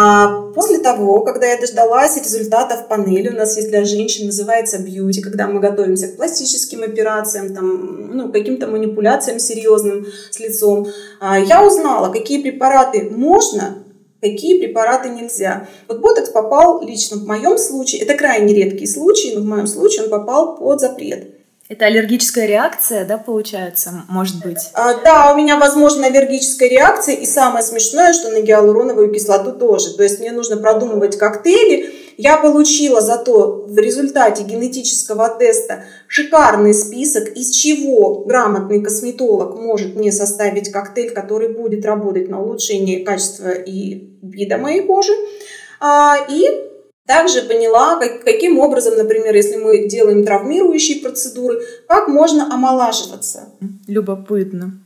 А 0.00 0.42
после 0.54 0.78
того, 0.78 1.22
когда 1.22 1.48
я 1.48 1.60
дождалась 1.60 2.16
результатов 2.18 2.86
панели, 2.86 3.30
у 3.30 3.36
нас 3.36 3.56
есть 3.56 3.68
для 3.68 3.84
женщин, 3.84 4.26
называется 4.26 4.78
бьюти, 4.78 5.20
когда 5.20 5.48
мы 5.48 5.58
готовимся 5.58 6.06
к 6.06 6.16
пластическим 6.16 6.84
операциям, 6.84 7.52
там, 7.52 8.16
ну, 8.16 8.30
каким-то 8.30 8.68
манипуляциям 8.68 9.40
серьезным 9.40 10.06
с 10.30 10.38
лицом, 10.38 10.86
а, 11.18 11.40
я 11.40 11.66
узнала, 11.66 12.12
какие 12.12 12.40
препараты 12.40 13.10
можно, 13.10 13.82
какие 14.20 14.60
препараты 14.60 15.08
нельзя. 15.08 15.66
Вот 15.88 15.98
ботокс 15.98 16.28
попал 16.28 16.80
лично 16.80 17.16
в 17.16 17.26
моем 17.26 17.58
случае, 17.58 18.02
это 18.02 18.14
крайне 18.14 18.54
редкий 18.54 18.86
случай, 18.86 19.34
но 19.34 19.40
в 19.40 19.46
моем 19.46 19.66
случае 19.66 20.04
он 20.04 20.10
попал 20.10 20.58
под 20.58 20.78
запрет. 20.80 21.37
Это 21.68 21.84
аллергическая 21.84 22.46
реакция, 22.46 23.04
да, 23.04 23.18
получается, 23.18 24.02
может 24.08 24.42
быть? 24.42 24.70
А, 24.72 24.94
да, 25.02 25.34
у 25.34 25.36
меня, 25.36 25.58
возможно, 25.58 26.06
аллергическая 26.06 26.66
реакция. 26.66 27.16
И 27.16 27.26
самое 27.26 27.62
смешное, 27.62 28.14
что 28.14 28.30
на 28.30 28.40
гиалуроновую 28.40 29.12
кислоту 29.12 29.52
тоже. 29.52 29.94
То 29.94 30.02
есть 30.02 30.18
мне 30.18 30.32
нужно 30.32 30.56
продумывать 30.56 31.18
коктейли. 31.18 31.92
Я 32.16 32.38
получила 32.38 33.02
зато 33.02 33.66
в 33.68 33.78
результате 33.78 34.44
генетического 34.44 35.28
теста 35.38 35.84
шикарный 36.06 36.72
список, 36.72 37.28
из 37.36 37.50
чего 37.50 38.24
грамотный 38.24 38.82
косметолог 38.82 39.60
может 39.60 39.94
мне 39.94 40.10
составить 40.10 40.72
коктейль, 40.72 41.10
который 41.10 41.50
будет 41.50 41.84
работать 41.84 42.30
на 42.30 42.40
улучшение 42.40 43.04
качества 43.04 43.50
и 43.50 44.08
вида 44.22 44.56
моей 44.56 44.80
кожи. 44.80 45.12
А, 45.80 46.16
и 46.30 46.67
также 47.08 47.40
поняла, 47.40 47.98
как, 47.98 48.22
каким 48.22 48.58
образом, 48.58 48.98
например, 48.98 49.34
если 49.34 49.56
мы 49.56 49.88
делаем 49.88 50.26
травмирующие 50.26 51.00
процедуры, 51.00 51.62
как 51.88 52.06
можно 52.06 52.52
омолаживаться. 52.52 53.48
Любопытно. 53.86 54.78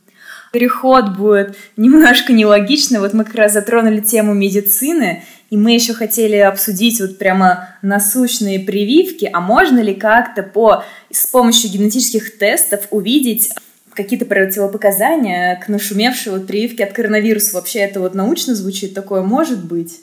Переход 0.53 1.17
будет 1.17 1.57
немножко 1.77 2.33
нелогично. 2.33 3.01
Вот 3.01 3.13
мы 3.13 3.25
как 3.25 3.35
раз 3.35 3.55
затронули 3.55 4.01
тему 4.01 4.35
медицины, 4.35 5.25
и 5.51 5.57
мы 5.57 5.73
еще 5.73 5.95
хотели 5.95 6.37
обсудить 6.37 7.01
вот 7.01 7.19
прямо 7.19 7.71
насущные 7.83 8.61
прививки, 8.61 9.29
а 9.33 9.41
можно 9.41 9.81
ли 9.81 9.93
как-то 9.93 10.45
по, 10.45 10.85
с 11.11 11.27
помощью 11.27 11.73
генетических 11.73 12.39
тестов 12.39 12.83
увидеть 12.91 13.51
какие-то 13.95 14.27
противопоказания 14.27 15.57
к 15.57 15.69
нашумевшей 15.69 16.33
вот 16.33 16.47
прививке 16.47 16.85
от 16.85 16.93
коронавируса. 16.93 17.57
Вообще 17.57 17.81
это 17.81 17.99
вот 17.99 18.15
научно 18.15 18.55
звучит, 18.55 18.95
такое 18.95 19.23
может 19.23 19.65
быть? 19.65 20.03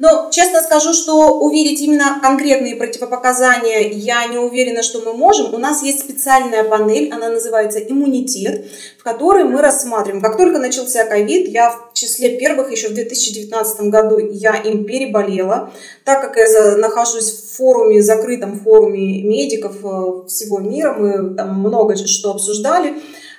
Но 0.00 0.30
честно 0.32 0.62
скажу, 0.62 0.94
что 0.94 1.38
увидеть 1.40 1.82
именно 1.82 2.18
конкретные 2.22 2.74
противопоказания 2.74 3.90
я 3.90 4.26
не 4.28 4.38
уверена, 4.38 4.82
что 4.82 5.02
мы 5.02 5.12
можем. 5.12 5.52
У 5.52 5.58
нас 5.58 5.82
есть 5.82 6.00
специальная 6.00 6.64
панель, 6.64 7.12
она 7.12 7.28
называется 7.28 7.80
иммунитет, 7.80 8.64
в 8.98 9.04
которой 9.04 9.44
мы 9.44 9.60
рассматриваем. 9.60 10.22
Как 10.22 10.38
только 10.38 10.58
начался 10.58 11.04
ковид, 11.04 11.48
я 11.48 11.70
в 11.70 11.92
числе 11.92 12.38
первых 12.38 12.72
еще 12.72 12.88
в 12.88 12.94
2019 12.94 13.80
году 13.90 14.18
я 14.18 14.56
им 14.56 14.86
переболела, 14.86 15.70
так 16.06 16.22
как 16.22 16.38
я 16.38 16.76
нахожусь 16.76 17.30
в 17.30 17.56
форуме, 17.58 18.00
закрытом 18.00 18.58
форуме 18.58 19.22
медиков 19.22 19.84
э, 19.84 20.26
всего 20.28 20.60
мира, 20.60 20.94
мы 20.94 21.34
там 21.34 21.60
много 21.60 21.94
что 22.06 22.30
обсуждали. 22.30 22.94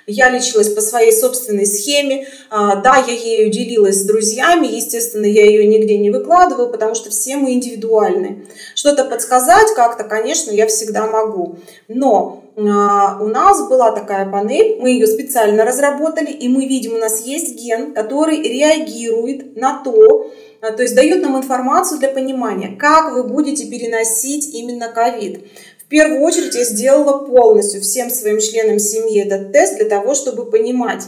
Я 0.06 0.30
лечилась 0.30 0.68
по 0.68 0.80
своей 0.80 1.12
собственной 1.12 1.66
схеме. 1.66 2.26
А, 2.50 2.76
да, 2.76 2.96
я 2.96 3.12
ею 3.12 3.50
делилась 3.50 4.00
с 4.00 4.04
друзьями. 4.04 4.66
Естественно, 4.66 5.26
я 5.26 5.44
ее 5.44 5.66
нигде 5.66 5.98
не 5.98 6.10
выкладываю, 6.10 6.70
потому 6.70 6.94
что 6.94 7.10
все 7.10 7.36
мы 7.36 7.52
индивидуальны. 7.52 8.46
Что-то 8.74 9.04
подсказать 9.04 9.74
как-то, 9.74 10.04
конечно, 10.04 10.50
я 10.50 10.66
всегда 10.66 11.06
могу. 11.06 11.56
Но 11.88 12.42
а, 12.56 13.18
у 13.20 13.28
нас 13.28 13.66
была 13.68 13.92
такая 13.92 14.30
панель, 14.30 14.78
мы 14.80 14.90
ее 14.90 15.06
специально 15.06 15.64
разработали, 15.64 16.30
и 16.30 16.48
мы 16.48 16.66
видим, 16.66 16.94
у 16.94 16.98
нас 16.98 17.24
есть 17.24 17.56
ген, 17.56 17.94
который 17.94 18.42
реагирует 18.42 19.56
на 19.56 19.82
то, 19.82 20.30
а, 20.60 20.70
то 20.72 20.82
есть 20.82 20.94
дает 20.94 21.22
нам 21.22 21.38
информацию 21.38 21.98
для 21.98 22.08
понимания, 22.08 22.76
как 22.78 23.12
вы 23.12 23.24
будете 23.24 23.66
переносить 23.66 24.54
именно 24.54 24.88
ковид 24.88 25.44
первую 25.92 26.22
очередь 26.22 26.54
я 26.54 26.64
сделала 26.64 27.18
полностью 27.18 27.82
всем 27.82 28.08
своим 28.08 28.40
членам 28.40 28.78
семьи 28.78 29.20
этот 29.20 29.52
тест 29.52 29.76
для 29.76 29.84
того, 29.86 30.14
чтобы 30.14 30.50
понимать. 30.50 31.04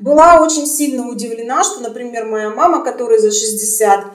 Была 0.00 0.42
очень 0.42 0.66
сильно 0.66 1.08
удивлена, 1.08 1.62
что, 1.62 1.80
например, 1.80 2.26
моя 2.26 2.50
мама, 2.50 2.84
которая 2.84 3.20
за 3.20 3.30
60, 3.30 4.06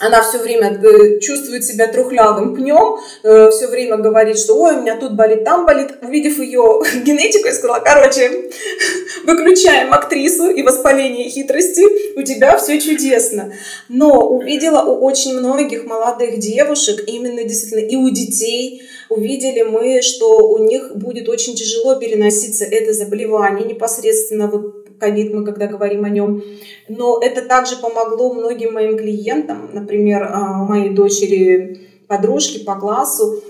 она 0.00 0.22
все 0.22 0.38
время 0.38 0.80
э, 0.82 1.20
чувствует 1.20 1.64
себя 1.64 1.86
трухлявым 1.86 2.54
пнем, 2.54 2.98
э, 3.22 3.50
все 3.50 3.68
время 3.68 3.98
говорит, 3.98 4.38
что 4.38 4.54
ой, 4.54 4.76
у 4.76 4.80
меня 4.80 4.96
тут 4.96 5.14
болит, 5.14 5.44
там 5.44 5.66
болит. 5.66 5.98
Увидев 6.02 6.38
ее 6.38 6.82
генетику, 7.04 7.48
я 7.48 7.54
сказала, 7.54 7.80
короче, 7.80 8.50
выключаем 9.24 9.92
актрису 9.92 10.50
и 10.50 10.62
воспаление 10.62 11.28
хитрости, 11.28 12.18
у 12.18 12.22
тебя 12.22 12.56
все 12.56 12.80
чудесно. 12.80 13.52
Но 13.88 14.28
увидела 14.28 14.82
у 14.82 15.04
очень 15.04 15.34
многих 15.38 15.84
молодых 15.84 16.38
девушек, 16.38 17.04
именно 17.06 17.44
действительно 17.44 17.86
и 17.86 17.96
у 17.96 18.08
детей, 18.10 18.82
увидели 19.10 19.62
мы, 19.62 20.00
что 20.00 20.48
у 20.48 20.64
них 20.64 20.96
будет 20.96 21.28
очень 21.28 21.54
тяжело 21.54 21.96
переноситься 21.96 22.64
это 22.64 22.94
заболевание, 22.94 23.66
непосредственно 23.66 24.46
вот 24.46 24.79
ковид, 25.00 25.34
мы 25.34 25.44
когда 25.44 25.66
говорим 25.66 26.04
о 26.04 26.10
нем. 26.10 26.42
Но 26.88 27.20
это 27.20 27.42
также 27.42 27.76
помогло 27.76 28.32
многим 28.32 28.74
моим 28.74 28.96
клиентам, 28.96 29.70
например, 29.72 30.22
а, 30.22 30.64
моей 30.64 30.90
дочери 30.90 31.80
подружки 32.06 32.64
по 32.64 32.74
классу, 32.74 33.42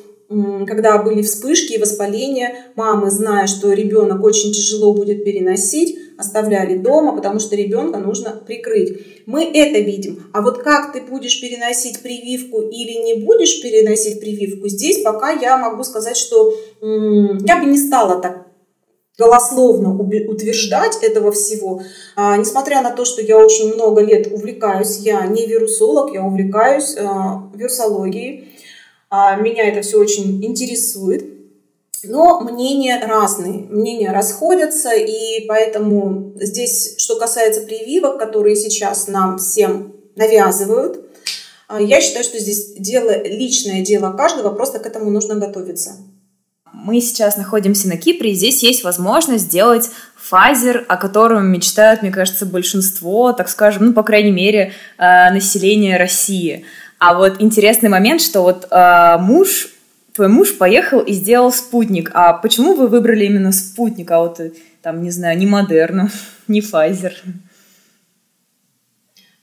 когда 0.66 1.02
были 1.02 1.22
вспышки 1.22 1.72
и 1.72 1.78
воспаления, 1.78 2.54
мамы, 2.76 3.10
зная, 3.10 3.48
что 3.48 3.72
ребенок 3.72 4.22
очень 4.22 4.52
тяжело 4.52 4.94
будет 4.94 5.24
переносить, 5.24 5.98
оставляли 6.16 6.76
дома, 6.76 7.16
потому 7.16 7.40
что 7.40 7.56
ребенка 7.56 7.98
нужно 7.98 8.40
прикрыть. 8.46 9.24
Мы 9.26 9.44
это 9.44 9.80
видим. 9.80 10.24
А 10.32 10.42
вот 10.42 10.58
как 10.58 10.92
ты 10.92 11.00
будешь 11.00 11.40
переносить 11.40 12.00
прививку 12.00 12.60
или 12.60 13.02
не 13.02 13.14
будешь 13.24 13.60
переносить 13.60 14.20
прививку, 14.20 14.68
здесь 14.68 15.02
пока 15.02 15.30
я 15.30 15.58
могу 15.58 15.82
сказать, 15.82 16.16
что 16.16 16.54
я 16.80 17.56
бы 17.56 17.66
не 17.66 17.78
стала 17.78 18.20
так 18.20 18.49
голословно 19.18 19.94
утверждать 19.94 20.98
этого 21.02 21.30
всего. 21.32 21.82
А, 22.16 22.36
несмотря 22.36 22.82
на 22.82 22.90
то, 22.90 23.04
что 23.04 23.22
я 23.22 23.38
очень 23.38 23.74
много 23.74 24.00
лет 24.00 24.32
увлекаюсь, 24.32 24.98
я 24.98 25.26
не 25.26 25.46
вирусолог, 25.46 26.14
я 26.14 26.22
увлекаюсь 26.24 26.96
а, 26.96 27.50
вирусологией. 27.54 28.56
А, 29.10 29.36
меня 29.36 29.68
это 29.68 29.82
все 29.82 29.98
очень 29.98 30.44
интересует. 30.44 31.24
Но 32.02 32.40
мнения 32.40 32.98
разные, 33.06 33.66
мнения 33.68 34.10
расходятся, 34.10 34.94
и 34.94 35.44
поэтому 35.46 36.32
здесь, 36.36 36.94
что 36.96 37.16
касается 37.16 37.60
прививок, 37.60 38.18
которые 38.18 38.56
сейчас 38.56 39.06
нам 39.06 39.36
всем 39.36 39.94
навязывают, 40.16 41.04
а, 41.68 41.80
я 41.80 42.00
считаю, 42.00 42.24
что 42.24 42.38
здесь 42.38 42.72
дело, 42.78 43.22
личное 43.22 43.82
дело 43.82 44.12
каждого, 44.12 44.54
просто 44.54 44.78
к 44.78 44.86
этому 44.86 45.10
нужно 45.10 45.34
готовиться. 45.34 45.98
Мы 46.82 47.00
сейчас 47.00 47.36
находимся 47.36 47.88
на 47.88 47.96
Кипре, 47.96 48.32
и 48.32 48.34
здесь 48.34 48.62
есть 48.62 48.84
возможность 48.84 49.44
сделать 49.44 49.90
фазер, 50.16 50.84
о 50.88 50.96
котором 50.96 51.46
мечтают, 51.48 52.02
мне 52.02 52.10
кажется, 52.10 52.46
большинство, 52.46 53.32
так 53.32 53.48
скажем, 53.48 53.86
ну, 53.86 53.92
по 53.92 54.02
крайней 54.02 54.30
мере, 54.30 54.72
э, 54.96 55.30
населения 55.30 55.96
России. 55.96 56.64
А 56.98 57.14
вот 57.14 57.36
интересный 57.40 57.88
момент, 57.88 58.20
что 58.20 58.42
вот 58.42 58.66
э, 58.70 59.16
муж 59.18 59.68
твой 60.14 60.28
муж 60.28 60.56
поехал 60.56 61.00
и 61.00 61.12
сделал 61.12 61.52
спутник. 61.52 62.10
А 62.14 62.32
почему 62.32 62.74
вы 62.74 62.88
выбрали 62.88 63.24
именно 63.24 63.52
спутник, 63.52 64.10
а 64.10 64.20
вот 64.20 64.40
там, 64.82 65.02
не 65.02 65.10
знаю, 65.10 65.38
не 65.38 65.46
Модерну, 65.46 66.08
не 66.48 66.60
Pfizer? 66.60 67.12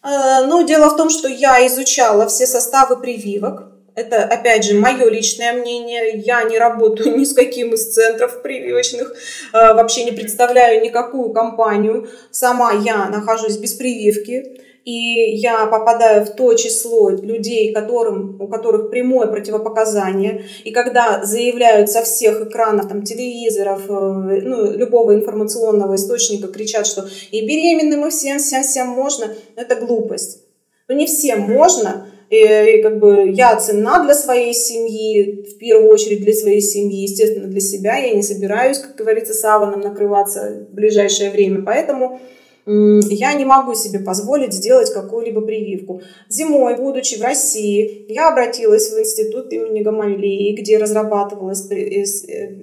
Э, 0.03 0.45
ну, 0.45 0.65
дело 0.65 0.89
в 0.89 0.97
том, 0.97 1.09
что 1.09 1.27
я 1.27 1.65
изучала 1.67 2.27
все 2.27 2.45
составы 2.45 2.97
прививок. 2.97 3.76
Это, 3.97 4.25
опять 4.25 4.63
же, 4.63 4.75
мое 4.75 5.09
личное 5.09 5.53
мнение. 5.53 6.21
Я 6.23 6.43
не 6.43 6.59
работаю 6.59 7.17
ни 7.17 7.23
с 7.23 7.33
каким 7.33 7.73
из 7.73 7.93
центров 7.93 8.43
прививочных, 8.43 9.11
э, 9.53 9.73
вообще 9.73 10.03
не 10.03 10.11
представляю 10.11 10.83
никакую 10.83 11.31
компанию. 11.31 12.07
Сама 12.29 12.73
я 12.73 13.09
нахожусь 13.09 13.57
без 13.57 13.73
прививки 13.73 14.61
и 14.85 15.35
я 15.35 15.65
попадаю 15.65 16.25
в 16.25 16.29
то 16.29 16.53
число 16.53 17.09
людей, 17.09 17.73
которым, 17.73 18.39
у 18.39 18.47
которых 18.47 18.89
прямое 18.89 19.27
противопоказание, 19.27 20.45
и 20.63 20.71
когда 20.71 21.25
заявляют 21.25 21.89
со 21.89 22.03
всех 22.03 22.39
экранов, 22.39 22.87
там, 22.87 23.03
телевизоров, 23.03 23.81
э, 23.89 23.91
ну, 23.91 24.71
любого 24.71 25.13
информационного 25.13 25.95
источника, 25.95 26.47
кричат, 26.47 26.87
что 26.87 27.05
и 27.31 27.45
беременным, 27.45 28.07
и 28.07 28.09
всем, 28.11 28.37
всем, 28.37 28.63
всем 28.63 28.87
можно, 28.87 29.25
это 29.57 29.75
глупость. 29.75 30.43
Но 30.87 30.95
не 30.95 31.05
всем 31.05 31.41
можно, 31.41 32.07
и, 32.29 32.37
и 32.37 32.81
как 32.81 32.99
бы 32.99 33.29
я 33.29 33.55
цена 33.55 34.03
для 34.03 34.13
своей 34.13 34.53
семьи, 34.53 35.45
в 35.49 35.57
первую 35.57 35.91
очередь 35.91 36.21
для 36.21 36.33
своей 36.33 36.61
семьи, 36.61 37.03
естественно, 37.03 37.47
для 37.47 37.61
себя. 37.61 37.97
Я 37.97 38.13
не 38.13 38.23
собираюсь, 38.23 38.79
как 38.79 38.95
говорится, 38.95 39.33
саваном 39.33 39.81
накрываться 39.81 40.67
в 40.69 40.75
ближайшее 40.75 41.31
время. 41.31 41.63
Поэтому 41.63 42.19
я 42.65 43.33
не 43.33 43.45
могу 43.45 43.75
себе 43.75 43.99
позволить 43.99 44.51
сделать 44.51 44.91
какую-либо 44.91 45.39
прививку. 45.39 46.01
Зимой, 46.27 46.75
будучи 46.75 47.17
в 47.17 47.21
России, 47.21 48.05
я 48.09 48.29
обратилась 48.29 48.91
в 48.91 48.99
институт 48.99 49.53
имени 49.53 49.83
Гамалеи, 49.83 50.53
где 50.53 50.77
разрабатывалась 50.77 51.65
э, 51.71 52.05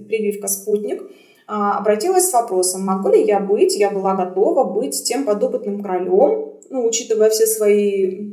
прививка 0.06 0.49
«Спутник», 0.49 1.02
а, 1.47 1.78
обратилась 1.78 2.28
с 2.28 2.33
вопросом, 2.33 2.85
могу 2.85 3.11
ли 3.11 3.23
я 3.23 3.38
быть, 3.38 3.76
я 3.76 3.90
была 3.90 4.14
готова 4.14 4.64
быть 4.64 5.04
тем 5.04 5.25
подопытным 5.25 5.83
королем, 5.83 6.54
ну, 6.71 6.87
учитывая 6.87 7.28
все 7.28 7.47
свои, 7.47 8.33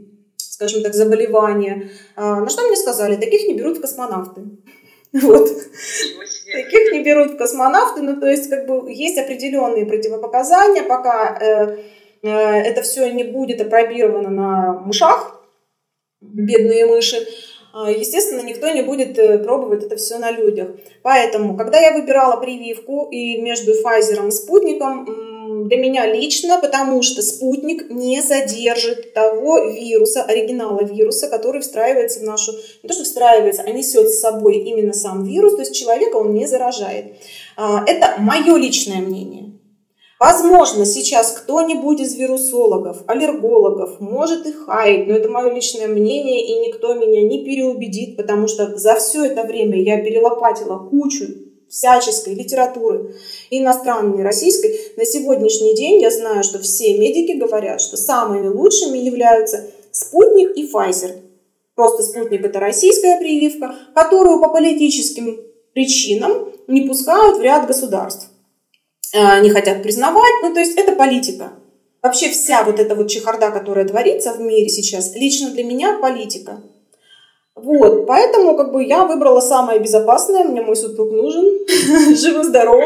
скажем 0.61 0.83
так, 0.83 0.93
заболевания. 0.93 1.89
На 2.15 2.47
что 2.47 2.67
мне 2.67 2.75
сказали, 2.75 3.15
таких 3.15 3.47
не 3.47 3.55
берут 3.55 3.77
в 3.77 3.81
космонавты. 3.81 4.41
Вот. 5.13 5.49
Таких 6.53 6.93
не 6.93 7.03
берут 7.03 7.31
в 7.31 7.37
космонавты, 7.37 8.01
ну 8.01 8.19
то 8.19 8.27
есть 8.27 8.49
как 8.49 8.65
бы 8.65 8.89
есть 8.91 9.17
определенные 9.17 9.85
противопоказания, 9.85 10.83
пока 10.83 11.37
э, 11.37 11.77
э, 12.23 12.29
это 12.29 12.81
все 12.81 13.11
не 13.11 13.25
будет 13.25 13.59
опробировано 13.59 14.29
на 14.29 14.73
мышах, 14.85 15.43
бедные 16.21 16.85
мыши, 16.85 17.17
э, 17.17 17.91
естественно, 17.97 18.41
никто 18.41 18.69
не 18.69 18.83
будет 18.83 19.19
э, 19.19 19.39
пробовать 19.39 19.83
это 19.83 19.97
все 19.97 20.17
на 20.17 20.31
людях. 20.31 20.69
Поэтому, 21.03 21.57
когда 21.57 21.77
я 21.79 21.91
выбирала 21.91 22.39
прививку 22.39 23.09
и 23.11 23.41
между 23.41 23.71
Pfizer 23.73 24.27
и 24.27 24.31
спутником, 24.31 25.30
для 25.67 25.77
меня 25.77 26.05
лично, 26.05 26.59
потому 26.61 27.01
что 27.01 27.21
спутник 27.21 27.89
не 27.89 28.21
содержит 28.21 29.13
того 29.13 29.65
вируса, 29.69 30.23
оригинала 30.23 30.83
вируса, 30.83 31.27
который 31.27 31.61
встраивается 31.61 32.19
в 32.19 32.23
нашу, 32.23 32.53
не 32.83 32.87
то 32.87 32.93
что 32.93 33.03
встраивается, 33.03 33.63
а 33.63 33.71
несет 33.71 34.09
с 34.09 34.19
собой 34.19 34.57
именно 34.57 34.93
сам 34.93 35.23
вирус, 35.23 35.55
то 35.55 35.61
есть 35.61 35.75
человека 35.75 36.17
он 36.17 36.33
не 36.33 36.47
заражает. 36.47 37.15
А, 37.57 37.83
это 37.85 38.15
мое 38.19 38.55
личное 38.57 39.01
мнение. 39.01 39.51
Возможно, 40.21 40.85
сейчас 40.85 41.31
кто-нибудь 41.31 41.99
из 41.99 42.13
вирусологов, 42.13 42.97
аллергологов 43.07 43.99
может 43.99 44.45
и 44.45 44.51
хаять, 44.51 45.07
но 45.07 45.15
это 45.15 45.29
мое 45.29 45.51
личное 45.51 45.87
мнение, 45.87 46.45
и 46.45 46.67
никто 46.67 46.93
меня 46.93 47.23
не 47.23 47.43
переубедит, 47.43 48.17
потому 48.17 48.47
что 48.47 48.77
за 48.77 48.93
все 48.95 49.25
это 49.25 49.43
время 49.43 49.81
я 49.81 49.97
перелопатила 50.03 50.77
кучу 50.77 51.25
всяческой 51.71 52.35
литературы, 52.35 53.15
иностранной, 53.49 54.23
российской, 54.23 54.93
на 54.97 55.05
сегодняшний 55.05 55.73
день 55.73 56.01
я 56.01 56.11
знаю, 56.11 56.43
что 56.43 56.59
все 56.59 56.97
медики 56.97 57.37
говорят, 57.37 57.81
что 57.81 57.97
самыми 57.97 58.47
лучшими 58.47 58.97
являются 58.97 59.67
спутник 59.91 60.55
и 60.55 60.69
Pfizer. 60.69 61.21
Просто 61.75 62.03
спутник– 62.03 62.45
это 62.45 62.59
российская 62.59 63.17
прививка, 63.17 63.73
которую 63.95 64.41
по 64.41 64.49
политическим 64.49 65.39
причинам 65.73 66.51
не 66.67 66.81
пускают 66.81 67.37
в 67.37 67.41
ряд 67.41 67.65
государств. 67.65 68.27
Э, 69.13 69.41
не 69.41 69.50
хотят 69.50 69.81
признавать, 69.81 70.33
ну 70.43 70.53
то 70.53 70.59
есть 70.59 70.77
это 70.77 70.91
политика. 70.91 71.53
Вообще 72.01 72.29
вся 72.29 72.63
вот 72.63 72.79
эта 72.79 72.96
вот 72.96 73.09
чехарда, 73.09 73.51
которая 73.51 73.87
творится 73.87 74.33
в 74.33 74.41
мире 74.41 74.67
сейчас, 74.67 75.15
лично 75.15 75.51
для 75.51 75.63
меня 75.63 76.00
политика. 76.00 76.61
Вот, 77.55 78.07
поэтому 78.07 78.55
как 78.55 78.72
бы 78.72 78.83
я 78.83 79.05
выбрала 79.05 79.42
самое 79.42 79.79
безопасное, 79.79 80.44
мне 80.46 80.61
мой 80.61 80.75
супруг 80.75 81.11
нужен, 81.11 81.59
живо-здоров. 82.16 82.83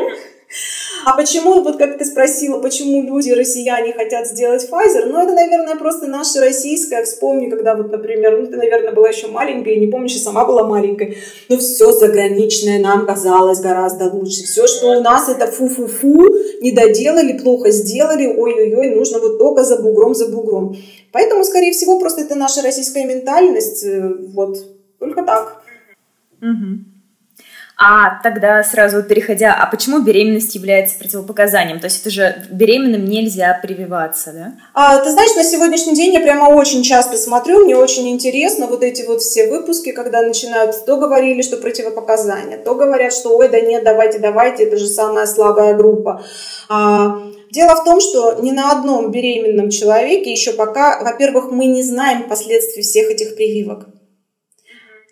А 1.05 1.15
почему, 1.15 1.61
вот 1.61 1.77
как 1.77 1.97
ты 1.97 2.05
спросила, 2.05 2.59
почему 2.59 3.03
люди, 3.03 3.29
россияне, 3.31 3.93
хотят 3.93 4.27
сделать 4.27 4.67
Pfizer? 4.69 5.05
Ну, 5.05 5.21
это, 5.21 5.33
наверное, 5.33 5.75
просто 5.75 6.07
наше 6.07 6.39
российское. 6.39 7.03
Вспомни, 7.03 7.49
когда 7.49 7.75
вот, 7.75 7.91
например, 7.91 8.39
ну, 8.39 8.47
ты, 8.47 8.55
наверное, 8.57 8.91
была 8.91 9.09
еще 9.09 9.27
маленькая, 9.27 9.75
не 9.75 9.87
помнишь, 9.87 10.15
и 10.15 10.19
сама 10.19 10.45
была 10.45 10.63
маленькой. 10.63 11.17
Но 11.49 11.57
все 11.57 11.91
заграничное 11.91 12.79
нам 12.79 13.05
казалось 13.05 13.59
гораздо 13.59 14.05
лучше. 14.05 14.43
Все, 14.43 14.65
что 14.67 14.97
у 14.97 15.01
нас, 15.01 15.29
это 15.29 15.47
фу-фу-фу, 15.47 16.29
не 16.61 16.71
доделали, 16.71 17.37
плохо 17.37 17.71
сделали, 17.71 18.25
ой-ой-ой, 18.25 18.95
нужно 18.95 19.19
вот 19.19 19.37
только 19.37 19.63
за 19.63 19.81
бугром, 19.81 20.15
за 20.15 20.27
бугром. 20.29 20.75
Поэтому, 21.11 21.43
скорее 21.43 21.71
всего, 21.71 21.99
просто 21.99 22.21
это 22.21 22.35
наша 22.35 22.61
российская 22.61 23.05
ментальность. 23.05 23.83
Э, 23.83 24.11
вот, 24.33 24.57
только 24.99 25.23
так. 25.23 25.61
Угу. 26.41 26.94
А 27.77 28.21
тогда 28.23 28.63
сразу 28.63 29.03
переходя, 29.03 29.53
а 29.53 29.65
почему 29.65 29.99
беременность 29.99 30.55
является 30.55 30.97
противопоказанием? 30.97 31.79
То 31.79 31.85
есть 31.85 32.01
это 32.01 32.09
же 32.09 32.45
беременным 32.49 33.03
нельзя 33.03 33.59
прививаться, 33.61 34.31
да? 34.31 34.53
А, 34.73 34.97
ты 34.99 35.11
знаешь, 35.11 35.35
на 35.35 35.43
сегодняшний 35.43 35.93
день 35.93 36.13
я 36.13 36.21
прямо 36.21 36.47
очень 36.49 36.83
часто 36.83 37.17
смотрю, 37.17 37.65
мне 37.65 37.75
очень 37.75 38.07
интересно 38.09 38.67
вот 38.67 38.81
эти 38.81 39.05
вот 39.05 39.21
все 39.21 39.49
выпуски, 39.49 39.91
когда 39.91 40.21
начинают, 40.21 40.85
то 40.85 40.97
говорили, 40.97 41.41
что 41.41 41.57
противопоказания, 41.57 42.57
то 42.57 42.75
говорят, 42.75 43.11
что 43.11 43.35
ой, 43.35 43.49
да 43.49 43.59
нет, 43.59 43.83
давайте, 43.83 44.19
давайте, 44.19 44.63
это 44.63 44.77
же 44.77 44.87
самая 44.87 45.25
слабая 45.25 45.73
группа. 45.73 46.23
А, 46.69 47.19
Дело 47.55 47.73
в 47.75 47.85
том, 47.85 48.01
что 48.01 48.37
ни 48.41 48.51
на 48.51 48.71
одном 48.71 49.11
беременном 49.11 49.69
человеке 49.69 50.29
еще 50.29 50.51
пока, 50.51 51.01
во-первых, 51.01 51.51
мы 51.51 51.67
не 51.67 51.83
знаем 51.83 52.27
последствий 52.27 52.83
всех 52.83 53.09
этих 53.09 53.37
прививок. 53.37 53.87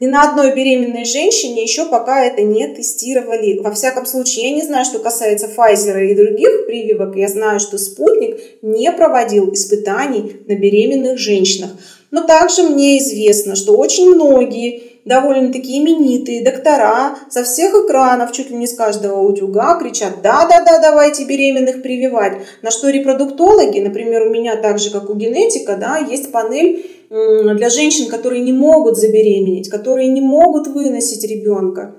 Ни 0.03 0.07
на 0.07 0.29
одной 0.29 0.53
беременной 0.53 1.05
женщине 1.05 1.63
еще 1.63 1.85
пока 1.85 2.25
это 2.25 2.41
не 2.41 2.67
тестировали. 2.67 3.59
Во 3.59 3.71
всяком 3.71 4.05
случае, 4.05 4.49
я 4.49 4.53
не 4.53 4.61
знаю, 4.61 4.83
что 4.83 4.99
касается 4.99 5.47
Pfizer 5.47 6.05
и 6.05 6.13
других 6.13 6.65
прививок. 6.65 7.15
Я 7.15 7.29
знаю, 7.29 7.61
что 7.61 7.77
спутник 7.77 8.37
не 8.61 8.91
проводил 8.91 9.53
испытаний 9.53 10.41
на 10.45 10.55
беременных 10.55 11.17
женщинах. 11.17 11.69
Но 12.11 12.27
также 12.27 12.63
мне 12.63 12.97
известно, 12.97 13.55
что 13.55 13.77
очень 13.77 14.13
многие 14.13 14.92
довольно-таки 15.05 15.77
именитые 15.79 16.43
доктора 16.43 17.15
со 17.29 17.43
всех 17.43 17.73
экранов, 17.73 18.31
чуть 18.31 18.49
ли 18.49 18.55
не 18.55 18.67
с 18.67 18.73
каждого 18.73 19.21
утюга, 19.21 19.77
кричат 19.79 20.21
«да-да-да, 20.21 20.79
давайте 20.79 21.25
беременных 21.25 21.81
прививать». 21.81 22.37
На 22.61 22.71
что 22.71 22.89
репродуктологи, 22.89 23.79
например, 23.79 24.27
у 24.27 24.29
меня 24.29 24.55
так 24.55 24.79
же, 24.79 24.91
как 24.91 25.09
у 25.09 25.15
генетика, 25.15 25.75
да, 25.75 25.97
есть 25.97 26.31
панель 26.31 26.85
для 27.09 27.69
женщин, 27.69 28.09
которые 28.09 28.41
не 28.41 28.53
могут 28.53 28.97
забеременеть, 28.97 29.69
которые 29.69 30.07
не 30.07 30.21
могут 30.21 30.67
выносить 30.67 31.23
ребенка. 31.29 31.95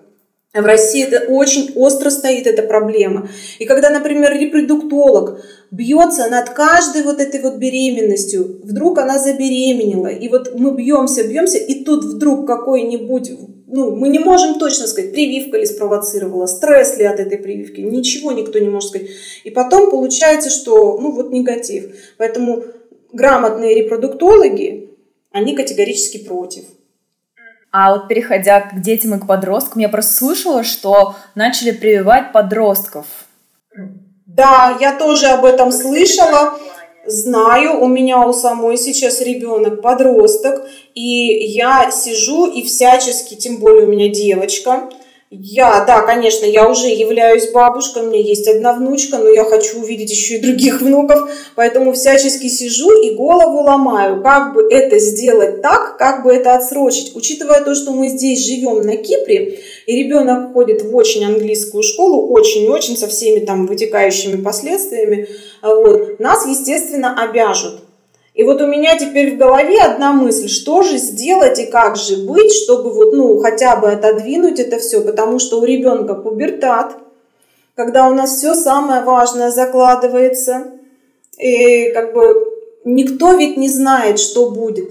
В 0.55 0.65
России 0.65 1.03
это 1.03 1.27
очень 1.33 1.73
остро 1.75 2.11
стоит 2.11 2.47
эта 2.47 2.63
проблема. 2.63 3.29
И 3.59 3.65
когда, 3.65 3.91
например, 3.91 4.33
репродуктолог 4.39 5.41
бьется 5.73 6.29
над 6.29 6.51
каждой 6.51 7.03
вот 7.03 7.21
этой 7.21 7.41
вот 7.41 7.57
беременностью, 7.57 8.61
вдруг 8.63 8.99
она 8.99 9.19
забеременела, 9.19 10.07
и 10.07 10.29
вот 10.29 10.55
мы 10.55 10.77
бьемся, 10.77 11.25
бьемся, 11.25 11.59
и 11.59 11.83
тут 11.83 12.05
вдруг 12.05 12.47
какой-нибудь, 12.47 13.33
ну, 13.67 13.97
мы 13.97 14.09
не 14.09 14.21
можем 14.21 14.61
точно 14.61 14.87
сказать, 14.87 15.11
прививка 15.11 15.59
ли 15.59 15.67
спровоцировала, 15.67 16.47
стресс 16.47 16.97
ли 16.99 17.05
от 17.05 17.19
этой 17.19 17.39
прививки, 17.39 17.81
ничего 17.81 18.31
никто 18.31 18.61
не 18.61 18.69
может 18.69 18.91
сказать. 18.91 19.09
И 19.43 19.51
потом 19.51 19.91
получается, 19.91 20.51
что, 20.51 21.01
ну, 21.01 21.11
вот 21.11 21.33
негатив. 21.33 21.97
Поэтому 22.17 22.63
грамотные 23.13 23.75
репродуктологи, 23.75 24.91
они 25.33 25.57
категорически 25.57 26.19
против. 26.19 26.63
А 27.77 27.93
вот 27.93 28.07
переходя 28.07 28.61
к 28.61 28.81
детям 28.81 29.17
и 29.17 29.19
к 29.19 29.27
подросткам, 29.27 29.83
я 29.83 29.89
просто 29.89 30.15
слышала, 30.15 30.63
что 30.63 31.17
начали 31.35 31.73
прививать 31.73 32.33
подростков. 32.33 33.05
Да, 34.27 34.77
я 34.81 34.97
тоже 34.97 35.27
об 35.27 35.45
этом 35.45 35.73
слышала. 35.73 36.57
Знаю, 37.05 37.81
у 37.81 37.89
меня 37.89 38.21
у 38.29 38.33
самой 38.33 38.79
сейчас 38.79 39.21
ребенок 39.21 39.83
подросток, 39.83 40.69
и 40.95 41.03
я 41.53 41.91
сижу 41.91 42.47
и 42.47 42.63
всячески, 42.63 43.35
тем 43.35 43.57
более 43.57 43.89
у 43.89 43.91
меня 43.91 44.09
девочка, 44.09 44.89
Я, 45.37 45.85
да, 45.85 46.03
конечно, 46.03 46.47
я 46.47 46.69
уже 46.71 46.87
являюсь 46.87 47.51
бабушкой, 47.51 48.05
у 48.05 48.07
меня 48.07 48.21
есть 48.21 48.47
одна 48.47 48.73
внучка, 48.73 49.19
но 49.19 49.29
я 49.29 49.45
хочу 49.45 49.81
увидеть 49.81 50.11
еще 50.13 50.37
и 50.37 50.41
других 50.41 50.81
внуков, 50.81 51.29
поэтому 51.57 51.93
всячески 51.93 52.47
сижу 52.47 52.93
и 53.03 53.17
голову 53.17 53.63
ломаю, 53.63 54.23
как 54.23 54.55
бы 54.55 54.63
это 54.71 55.01
сделать 55.01 55.61
так, 55.61 55.97
как 55.99 56.23
бы 56.23 56.33
это 56.33 56.55
отсрочить. 56.55 57.17
Учитывая 57.17 57.65
то, 57.65 57.75
что 57.75 57.91
мы 57.91 58.11
здесь 58.11 58.47
живем 58.47 58.83
на 58.83 58.97
Кипре, 58.97 59.59
и 59.87 60.05
ребенок 60.05 60.53
ходит 60.53 60.83
в 60.83 60.95
очень 60.95 61.25
английскую 61.25 61.83
школу, 61.83 62.29
очень-очень 62.31 62.97
со 62.97 63.09
всеми 63.09 63.41
там 63.41 63.67
вытекающими 63.67 64.41
последствиями, 64.41 65.29
вот, 65.63 66.21
нас, 66.21 66.47
естественно, 66.47 67.21
обяжут 67.21 67.84
и 68.35 68.43
вот 68.43 68.61
у 68.61 68.67
меня 68.67 68.99
теперь 68.99 69.35
в 69.35 69.39
голове 69.39 69.81
одна 69.81 70.13
мысль, 70.13 70.49
что 70.49 70.83
же 70.83 70.99
сделать 70.99 71.61
и 71.61 71.67
как 71.67 71.97
же 71.97 72.17
быть, 72.17 72.53
чтобы 72.53 72.91
вот, 72.91 73.13
ну, 73.13 73.39
хотя 73.39 73.77
бы 73.77 73.93
отодвинуть 73.93 74.59
это 74.59 74.79
все, 74.79 75.03
потому 75.03 75.39
что 75.39 75.61
у 75.61 75.65
ребенка 75.65 76.15
пубертат, 76.15 76.97
когда 77.77 78.09
у 78.09 78.15
нас 78.15 78.37
все 78.37 78.55
самое 78.55 79.05
важное 79.05 79.53
закладывается, 79.53 80.73
и 81.39 81.91
как 81.93 82.13
бы 82.13 82.35
никто 82.85 83.35
ведь 83.35 83.57
не 83.57 83.69
знает, 83.69 84.19
что 84.19 84.51
будет. 84.51 84.91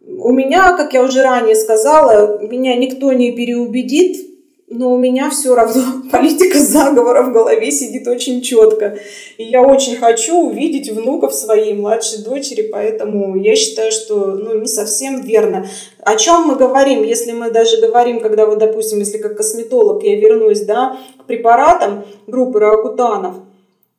У 0.00 0.30
меня, 0.30 0.76
как 0.76 0.94
я 0.94 1.02
уже 1.02 1.22
ранее 1.22 1.56
сказала, 1.56 2.38
меня 2.38 2.76
никто 2.76 3.12
не 3.12 3.32
переубедит, 3.32 4.35
но 4.68 4.92
у 4.92 4.98
меня 4.98 5.30
все 5.30 5.54
равно 5.54 6.02
политика 6.12 6.58
заговора 6.58 7.22
в 7.22 7.32
голове 7.32 7.70
сидит 7.70 8.06
очень 8.08 8.42
четко. 8.42 8.98
И 9.38 9.44
я 9.44 9.62
очень 9.62 9.96
хочу 9.96 10.36
увидеть 10.48 10.90
внуков 10.90 11.34
своей 11.34 11.74
младшей 11.74 12.24
дочери, 12.24 12.62
поэтому 12.62 13.36
я 13.36 13.54
считаю, 13.54 13.92
что 13.92 14.32
ну, 14.32 14.58
не 14.58 14.66
совсем 14.66 15.22
верно. 15.22 15.68
О 16.02 16.16
чем 16.16 16.48
мы 16.48 16.56
говорим, 16.56 17.02
если 17.04 17.32
мы 17.32 17.50
даже 17.50 17.80
говорим, 17.80 18.20
когда 18.20 18.46
вот, 18.46 18.58
допустим, 18.58 18.98
если 18.98 19.18
как 19.18 19.36
косметолог 19.36 20.02
я 20.02 20.16
вернусь 20.16 20.60
да, 20.60 20.98
к 21.18 21.24
препаратам 21.26 22.04
группы 22.26 22.58
ракутанов, 22.58 23.36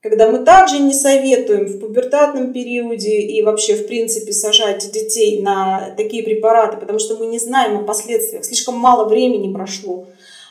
когда 0.01 0.29
мы 0.29 0.39
также 0.39 0.79
не 0.79 0.93
советуем 0.93 1.65
в 1.65 1.79
пубертатном 1.79 2.53
периоде 2.53 3.19
и 3.19 3.41
вообще, 3.41 3.75
в 3.75 3.87
принципе, 3.87 4.31
сажать 4.31 4.89
детей 4.91 5.41
на 5.41 5.93
такие 5.97 6.23
препараты, 6.23 6.77
потому 6.77 6.99
что 6.99 7.17
мы 7.17 7.25
не 7.25 7.39
знаем 7.39 7.77
о 7.77 7.83
последствиях, 7.83 8.45
слишком 8.45 8.75
мало 8.75 9.05
времени 9.05 9.51
прошло. 9.51 10.05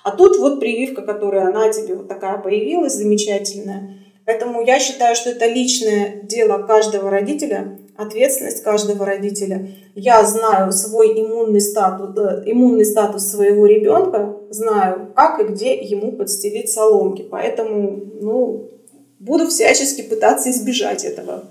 А 0.07 0.13
тут 0.13 0.39
вот 0.39 0.61
прививка, 0.61 1.03
которая 1.03 1.49
она 1.49 1.69
тебе 1.69 1.97
вот 1.97 2.07
такая 2.07 2.39
появилась, 2.39 2.95
замечательная. 2.95 3.99
Поэтому 4.25 4.65
я 4.65 4.79
считаю, 4.79 5.17
что 5.17 5.31
это 5.31 5.47
личное 5.47 6.23
дело 6.23 6.63
каждого 6.63 7.11
родителя, 7.11 7.77
ответственность 7.97 8.63
каждого 8.63 9.05
родителя. 9.05 9.69
Я 9.97 10.25
знаю 10.25 10.71
свой 10.71 11.21
иммунный 11.21 11.61
статус, 11.61 12.17
э, 12.19 12.45
иммунный 12.47 12.85
статус 12.85 13.27
своего 13.27 13.67
ребенка, 13.67 14.37
знаю, 14.49 15.11
как 15.17 15.41
и 15.41 15.53
где 15.53 15.75
ему 15.75 16.13
подстелить 16.13 16.71
соломки. 16.71 17.27
Поэтому 17.29 18.01
ну, 18.21 18.71
буду 19.19 19.49
всячески 19.49 20.03
пытаться 20.03 20.53
избежать 20.53 21.05
этого. 21.05 21.43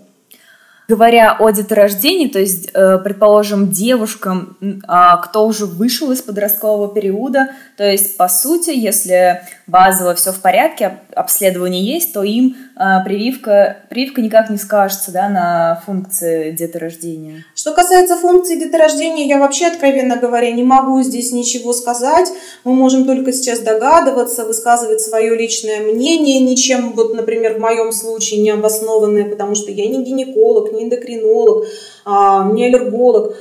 Говоря 0.88 1.36
о 1.39 1.50
деторождении, 1.50 2.28
то 2.28 2.39
есть, 2.39 2.69
э, 2.74 3.00
предположим, 3.00 3.71
девушкам, 3.71 4.56
а, 4.88 5.17
кто 5.17 5.48
уже 5.48 5.65
вышел 5.65 6.12
из 6.12 6.21
подросткового 6.21 6.93
периода, 6.93 7.50
то 7.76 7.84
есть, 7.84 8.17
по 8.17 8.28
сути, 8.28 8.69
если 8.69 9.41
базово 9.65 10.13
все 10.13 10.32
в 10.32 10.41
порядке, 10.41 11.00
обследование 11.15 11.84
есть, 11.84 12.13
то 12.13 12.21
им 12.21 12.56
а, 12.76 13.04
прививка, 13.04 13.78
прививка 13.89 14.21
никак 14.21 14.50
не 14.50 14.58
скажется 14.58 15.12
да, 15.12 15.28
на 15.28 15.82
функции 15.86 16.52
деторождения. 16.52 17.45
Что 17.56 17.74
касается 17.74 18.15
функции 18.17 18.60
деторождения, 18.60 19.26
я 19.26 19.39
вообще, 19.39 19.67
откровенно 19.67 20.17
говоря, 20.17 20.52
не 20.52 20.63
могу 20.63 21.02
здесь 21.02 21.32
ничего 21.32 21.74
сказать. 21.74 22.30
Мы 22.63 22.74
можем 22.74 23.06
только 23.06 23.34
сейчас 23.34 23.60
догадываться, 23.60 24.45
высказывать 24.45 25.02
свое 25.02 25.36
личное 25.36 25.80
мнение, 25.80 26.41
ничем, 26.41 26.91
вот, 26.93 27.15
например, 27.15 27.56
в 27.56 27.60
моем 27.60 27.91
случае 27.91 28.41
не 28.41 28.52
обоснованное, 28.52 29.26
потому 29.26 29.56
что 29.56 29.71
я 29.71 29.88
не 29.88 30.04
гинеколог, 30.04 30.75
не 30.76 30.84
эндокринолог, 30.84 31.66
а, 32.06 32.52
не 32.52 32.66
аллерголог 32.66 33.36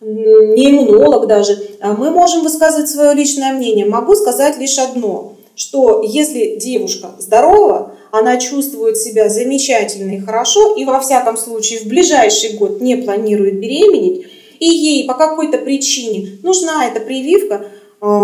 не 0.00 0.70
иммунолог 0.70 1.26
даже, 1.26 1.58
а 1.80 1.92
мы 1.92 2.10
можем 2.10 2.42
высказывать 2.42 2.88
свое 2.88 3.12
личное 3.14 3.52
мнение. 3.52 3.84
Могу 3.84 4.14
сказать 4.14 4.56
лишь 4.58 4.78
одно, 4.78 5.34
что 5.54 6.02
если 6.02 6.56
девушка 6.56 7.10
здорова, 7.18 7.94
она 8.10 8.38
чувствует 8.38 8.96
себя 8.96 9.28
замечательно 9.28 10.12
и 10.12 10.20
хорошо, 10.20 10.74
и 10.74 10.84
во 10.84 11.00
всяком 11.00 11.36
случае 11.36 11.80
в 11.80 11.86
ближайший 11.86 12.54
год 12.54 12.80
не 12.80 12.96
планирует 12.96 13.60
беременеть, 13.60 14.26
и 14.58 14.66
ей 14.66 15.06
по 15.06 15.14
какой-то 15.14 15.58
причине 15.58 16.38
нужна 16.42 16.86
эта 16.86 17.00
прививка, 17.00 17.66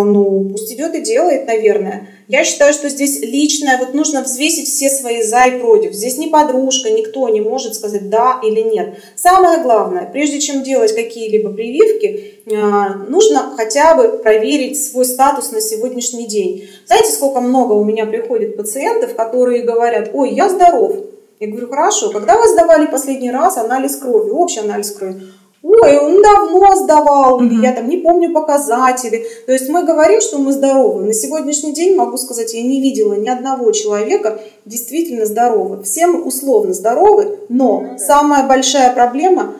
ну, 0.04 0.48
пусть 0.50 0.72
идет 0.72 0.94
и 0.94 1.02
делает, 1.02 1.46
наверное. 1.46 2.08
Я 2.28 2.44
считаю, 2.44 2.72
что 2.72 2.88
здесь 2.88 3.20
личное, 3.20 3.78
вот 3.78 3.92
нужно 3.92 4.22
взвесить 4.22 4.68
все 4.68 4.88
свои 4.88 5.22
за 5.22 5.44
и 5.44 5.60
против. 5.60 5.92
Здесь 5.92 6.16
ни 6.16 6.28
подружка, 6.28 6.90
никто 6.90 7.28
не 7.28 7.42
может 7.42 7.74
сказать 7.74 8.08
да 8.08 8.40
или 8.42 8.62
нет. 8.62 8.98
Самое 9.16 9.62
главное, 9.62 10.08
прежде 10.10 10.40
чем 10.40 10.62
делать 10.62 10.94
какие-либо 10.94 11.52
прививки, 11.52 12.40
а, 12.50 12.94
нужно 13.08 13.52
хотя 13.54 13.94
бы 13.94 14.18
проверить 14.18 14.82
свой 14.82 15.04
статус 15.04 15.52
на 15.52 15.60
сегодняшний 15.60 16.26
день. 16.26 16.68
Знаете, 16.86 17.12
сколько 17.12 17.40
много 17.40 17.74
у 17.74 17.84
меня 17.84 18.06
приходит 18.06 18.56
пациентов, 18.56 19.14
которые 19.14 19.62
говорят, 19.62 20.10
ой, 20.14 20.32
я 20.32 20.48
здоров. 20.48 20.96
Я 21.38 21.48
говорю, 21.48 21.68
хорошо, 21.68 22.10
когда 22.10 22.38
вы 22.38 22.48
сдавали 22.48 22.86
последний 22.86 23.30
раз 23.30 23.58
анализ 23.58 23.96
крови, 23.96 24.30
общий 24.30 24.60
анализ 24.60 24.90
крови? 24.92 25.20
Ой, 25.66 25.98
он 25.98 26.22
давно 26.22 26.76
сдавал, 26.76 27.40
или 27.42 27.60
я 27.62 27.72
там 27.72 27.88
не 27.88 27.98
помню 27.98 28.32
показатели. 28.32 29.26
То 29.46 29.52
есть 29.52 29.68
мы 29.68 29.84
говорим, 29.84 30.20
что 30.20 30.38
мы 30.38 30.52
здоровы. 30.52 31.04
На 31.04 31.12
сегодняшний 31.12 31.72
день 31.72 31.96
могу 31.96 32.16
сказать, 32.16 32.54
я 32.54 32.62
не 32.62 32.80
видела 32.80 33.14
ни 33.14 33.28
одного 33.28 33.72
человека 33.72 34.40
действительно 34.64 35.26
здорового. 35.26 35.82
Все 35.82 36.06
мы 36.06 36.22
условно 36.22 36.72
здоровы, 36.72 37.38
но 37.48 37.80
ну, 37.80 37.88
да. 37.92 37.98
самая 37.98 38.46
большая 38.46 38.94
проблема 38.94 39.54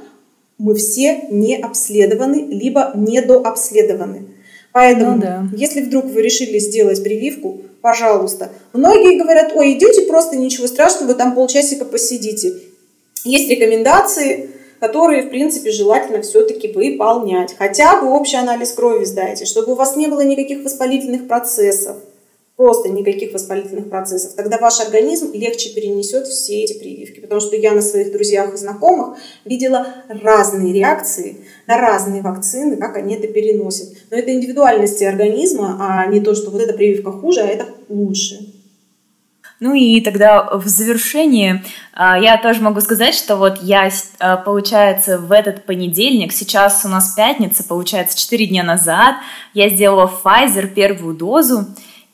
мы 0.59 0.75
все 0.75 1.27
не 1.31 1.57
обследованы, 1.57 2.47
либо 2.49 2.92
недообследованы. 2.95 4.29
Поэтому, 4.73 5.16
ну, 5.16 5.23
да. 5.23 5.49
если 5.57 5.81
вдруг 5.81 6.05
вы 6.05 6.23
решили 6.23 6.59
сделать 6.59 7.03
прививку, 7.03 7.62
пожалуйста. 7.81 8.51
Многие 8.73 9.19
говорят, 9.19 9.53
ой, 9.55 9.73
идете 9.73 10.03
просто, 10.03 10.37
ничего 10.37 10.66
страшного, 10.66 11.09
вы 11.09 11.14
там 11.14 11.35
полчасика 11.35 11.85
посидите. 11.85 12.55
Есть 13.25 13.51
рекомендации, 13.51 14.51
которые, 14.80 15.22
в 15.22 15.30
принципе, 15.30 15.70
желательно 15.70 16.22
все-таки 16.22 16.72
выполнять. 16.72 17.54
Хотя 17.56 18.00
бы 18.00 18.10
общий 18.10 18.36
анализ 18.36 18.72
крови 18.72 19.04
сдайте, 19.04 19.44
чтобы 19.44 19.72
у 19.72 19.74
вас 19.76 19.96
не 19.96 20.08
было 20.08 20.20
никаких 20.20 20.64
воспалительных 20.64 21.28
процессов. 21.28 21.96
Просто 22.56 22.88
никаких 22.88 23.34
воспалительных 23.34 23.90
процессов. 23.90 24.32
Тогда 24.32 24.56
ваш 24.56 24.80
организм 24.80 25.30
легче 25.34 25.74
перенесет 25.74 26.26
все 26.26 26.62
эти 26.62 26.78
прививки. 26.78 27.20
Потому 27.20 27.42
что 27.42 27.54
я 27.54 27.72
на 27.72 27.82
своих 27.82 28.12
друзьях 28.12 28.54
и 28.54 28.56
знакомых 28.56 29.18
видела 29.44 29.86
разные 30.08 30.72
реакции 30.72 31.36
на 31.66 31.76
разные 31.76 32.22
вакцины, 32.22 32.78
как 32.78 32.96
они 32.96 33.14
это 33.14 33.28
переносят. 33.28 33.88
Но 34.10 34.16
это 34.16 34.32
индивидуальности 34.32 35.04
организма, 35.04 35.76
а 35.78 36.06
не 36.06 36.20
то, 36.20 36.34
что 36.34 36.50
вот 36.50 36.62
эта 36.62 36.72
прививка 36.72 37.12
хуже, 37.12 37.40
а 37.40 37.46
это 37.46 37.66
лучше. 37.90 38.56
Ну 39.59 39.73
и 39.73 40.01
тогда 40.03 40.51
в 40.53 40.66
завершении 40.66 41.64
а, 41.95 42.19
я 42.19 42.37
тоже 42.37 42.61
могу 42.61 42.81
сказать, 42.83 43.14
что 43.14 43.37
вот 43.37 43.62
я, 43.62 43.90
а, 44.19 44.37
получается, 44.37 45.19
в 45.19 45.33
этот 45.33 45.64
понедельник, 45.64 46.33
сейчас 46.33 46.85
у 46.85 46.88
нас 46.88 47.14
пятница, 47.14 47.64
получается, 47.64 48.19
4 48.19 48.47
дня 48.47 48.62
назад, 48.62 49.16
я 49.55 49.71
сделала 49.71 50.11
Pfizer 50.23 50.66
первую 50.66 51.16
дозу, 51.16 51.66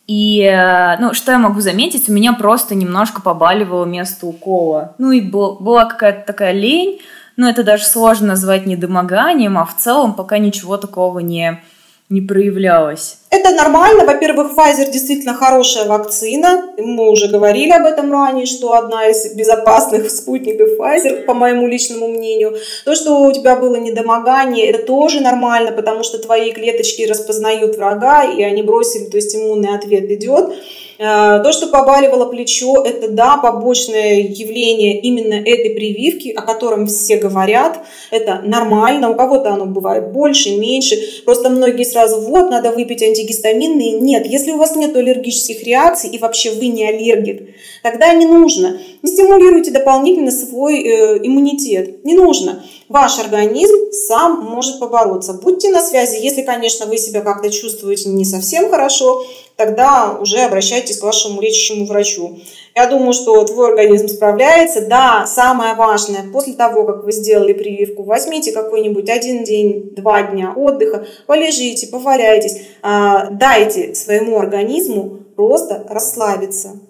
и, 0.06 0.42
э, 0.42 0.98
ну, 1.00 1.14
что 1.14 1.32
я 1.32 1.38
могу 1.38 1.60
заметить, 1.60 2.08
у 2.08 2.12
меня 2.12 2.32
просто 2.32 2.74
немножко 2.74 3.22
побаливало 3.22 3.84
место 3.84 4.26
укола. 4.26 4.94
Ну 4.98 5.12
и 5.12 5.20
была 5.20 5.84
какая-то 5.84 6.26
такая 6.26 6.52
лень, 6.52 7.00
но 7.36 7.48
это 7.48 7.62
даже 7.62 7.84
сложно 7.84 8.28
назвать 8.28 8.66
недомоганием, 8.66 9.56
а 9.56 9.64
в 9.64 9.76
целом 9.76 10.14
пока 10.14 10.38
ничего 10.38 10.76
такого 10.76 11.20
не, 11.20 11.62
не 12.08 12.20
проявлялось. 12.20 13.21
Это 13.32 13.50
нормально. 13.54 14.04
Во-первых, 14.04 14.52
Pfizer 14.54 14.90
действительно 14.92 15.32
хорошая 15.32 15.86
вакцина. 15.86 16.64
Мы 16.76 17.08
уже 17.08 17.28
говорили 17.28 17.70
об 17.70 17.86
этом 17.86 18.12
ранее, 18.12 18.44
что 18.44 18.74
одна 18.74 19.08
из 19.08 19.34
безопасных 19.34 20.10
спутников 20.10 20.78
Pfizer, 20.78 21.24
по 21.24 21.32
моему 21.32 21.66
личному 21.66 22.08
мнению. 22.08 22.54
То, 22.84 22.94
что 22.94 23.22
у 23.22 23.32
тебя 23.32 23.56
было 23.56 23.76
недомогание, 23.76 24.66
это 24.66 24.82
тоже 24.84 25.20
нормально, 25.20 25.72
потому 25.72 26.02
что 26.02 26.18
твои 26.18 26.52
клеточки 26.52 27.06
распознают 27.06 27.76
врага, 27.76 28.24
и 28.24 28.42
они 28.42 28.62
бросили, 28.62 29.04
то 29.04 29.16
есть 29.16 29.34
иммунный 29.34 29.74
ответ 29.74 30.10
идет. 30.10 30.52
Э, 30.98 31.40
то, 31.42 31.52
что 31.52 31.66
побаливало 31.66 32.26
плечо, 32.26 32.84
это 32.84 33.08
да, 33.08 33.36
побочное 33.36 34.20
явление 34.20 35.00
именно 35.00 35.34
этой 35.34 35.70
прививки, 35.70 36.28
о 36.28 36.42
котором 36.42 36.86
все 36.86 37.16
говорят. 37.16 37.80
Это 38.12 38.40
нормально, 38.44 39.10
у 39.10 39.16
кого-то 39.16 39.52
оно 39.52 39.66
бывает 39.66 40.12
больше, 40.12 40.56
меньше. 40.56 40.96
Просто 41.24 41.50
многие 41.50 41.84
сразу, 41.84 42.20
вот, 42.20 42.50
надо 42.50 42.70
выпить 42.70 43.02
антигистаминные. 43.22 43.92
Нет, 43.92 44.26
если 44.26 44.52
у 44.52 44.56
вас 44.56 44.76
нет 44.76 44.96
аллергических 44.96 45.62
реакций 45.64 46.10
и 46.10 46.18
вообще 46.18 46.50
вы 46.52 46.68
не 46.68 46.84
аллергик, 46.84 47.54
тогда 47.82 48.12
не 48.12 48.26
нужно. 48.26 48.78
Не 49.02 49.10
стимулируйте 49.10 49.70
дополнительно 49.70 50.30
свой 50.30 50.82
э, 50.82 51.18
иммунитет. 51.22 52.04
Не 52.04 52.14
нужно. 52.14 52.64
Ваш 52.88 53.18
организм 53.18 53.90
сам 53.92 54.40
может 54.44 54.78
побороться. 54.78 55.34
Будьте 55.34 55.70
на 55.70 55.80
связи, 55.80 56.22
если, 56.22 56.42
конечно, 56.42 56.86
вы 56.86 56.98
себя 56.98 57.20
как-то 57.22 57.50
чувствуете 57.50 58.10
не 58.10 58.24
совсем 58.24 58.68
хорошо, 58.70 59.24
тогда 59.66 60.18
уже 60.20 60.40
обращайтесь 60.40 60.98
к 60.98 61.04
вашему 61.04 61.40
лечащему 61.40 61.86
врачу. 61.86 62.38
Я 62.74 62.86
думаю, 62.86 63.12
что 63.12 63.44
твой 63.44 63.68
организм 63.70 64.08
справляется. 64.08 64.86
Да, 64.86 65.26
самое 65.26 65.74
важное, 65.74 66.24
после 66.32 66.54
того, 66.54 66.84
как 66.84 67.04
вы 67.04 67.12
сделали 67.12 67.52
прививку, 67.52 68.02
возьмите 68.02 68.52
какой-нибудь 68.52 69.08
один 69.08 69.44
день, 69.44 69.94
два 69.94 70.22
дня 70.22 70.52
отдыха, 70.56 71.06
полежите, 71.26 71.86
поваляйтесь, 71.86 72.62
а, 72.82 73.28
дайте 73.30 73.94
своему 73.94 74.38
организму 74.38 75.18
просто 75.36 75.86
расслабиться. 75.88 76.80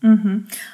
Угу. 0.00 0.28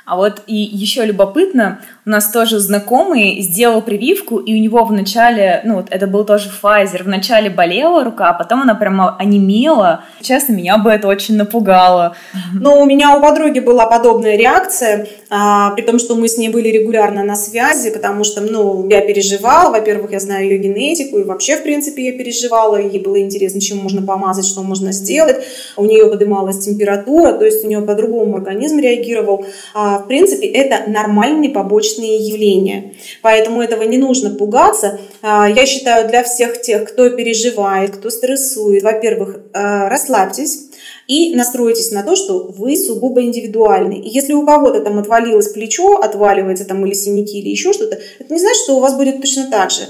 А 0.04 0.16
вот 0.16 0.42
и 0.46 0.54
еще 0.54 1.06
любопытно, 1.06 1.80
у 2.04 2.10
нас 2.10 2.30
тоже 2.30 2.58
знакомый 2.58 3.40
сделал 3.40 3.80
прививку, 3.80 4.37
и 4.37 4.54
у 4.54 4.62
него 4.62 4.84
вначале, 4.84 5.62
ну 5.64 5.76
вот 5.76 5.87
это 5.88 6.06
был 6.06 6.26
тоже 6.26 6.50
Pfizer, 6.50 7.02
вначале 7.04 7.48
болела 7.48 8.04
рука, 8.04 8.28
а 8.28 8.34
потом 8.34 8.60
она 8.60 8.74
прямо 8.74 9.16
онемела. 9.18 10.04
Честно, 10.20 10.52
меня 10.52 10.76
бы 10.76 10.90
это 10.90 11.08
очень 11.08 11.37
напугало. 11.37 12.16
Но 12.52 12.78
у 12.82 12.84
меня 12.84 13.16
у 13.16 13.22
подруги 13.22 13.60
была 13.60 13.87
подобная 13.87 14.37
реакция, 14.37 15.06
а, 15.30 15.70
при 15.70 15.82
том, 15.82 15.98
что 15.98 16.16
мы 16.16 16.28
с 16.28 16.37
ней 16.37 16.50
были 16.50 16.68
регулярно 16.68 17.24
на 17.24 17.34
связи, 17.34 17.90
потому 17.90 18.24
что, 18.24 18.42
ну, 18.42 18.87
я 18.90 19.00
переживала, 19.00 19.70
во-первых, 19.70 20.12
я 20.12 20.20
знаю 20.20 20.44
ее 20.44 20.58
генетику, 20.58 21.18
и 21.18 21.24
вообще, 21.24 21.56
в 21.56 21.62
принципе, 21.62 22.10
я 22.10 22.12
переживала, 22.12 22.76
ей 22.76 23.00
было 23.00 23.18
интересно, 23.18 23.60
чем 23.60 23.78
можно 23.78 24.02
помазать, 24.02 24.46
что 24.46 24.62
можно 24.62 24.92
сделать. 24.92 25.42
У 25.76 25.87
нее 25.87 26.08
поднималась 26.08 26.58
температура, 26.58 27.32
то 27.32 27.46
есть 27.46 27.64
у 27.64 27.68
нее 27.68 27.80
по-другому 27.80 28.37
организм 28.37 28.78
реагировал. 29.14 29.46
А, 29.74 29.98
в 29.98 30.09
принципе, 30.09 30.46
это 30.46 30.90
нормальные 30.90 31.50
побочные 31.50 32.18
явления. 32.18 32.94
Поэтому 33.22 33.62
этого 33.62 33.83
не 33.83 33.98
нужно 33.98 34.31
пугаться. 34.31 35.00
А, 35.22 35.48
я 35.48 35.66
считаю, 35.66 36.09
для 36.09 36.22
всех 36.24 36.61
тех, 36.61 36.85
кто 36.88 37.11
переживает, 37.11 37.96
кто 37.96 38.11
стрессует, 38.11 38.83
во-первых, 38.83 39.40
а, 39.53 39.88
расслабьтесь, 39.88 40.70
и 41.07 41.35
настройтесь 41.35 41.90
на 41.90 42.03
то, 42.03 42.16
что 42.16 42.50
вы 42.57 42.77
сугубо 42.77 43.22
индивидуальны. 43.22 44.00
И 44.00 44.09
если 44.09 44.33
у 44.33 44.46
кого-то 44.46 44.81
там 44.81 44.98
отвалилось 44.98 45.48
плечо, 45.48 45.98
отваливается 45.98 46.64
там 46.64 46.85
или 46.87 46.94
синяки, 46.94 47.40
или 47.40 47.50
еще 47.50 47.72
что-то, 47.72 47.98
это 48.18 48.33
не 48.33 48.40
значит, 48.40 48.62
что 48.62 48.77
у 48.77 48.81
вас 48.81 48.94
будет 48.94 49.20
точно 49.20 49.48
так 49.50 49.70
же. 49.70 49.83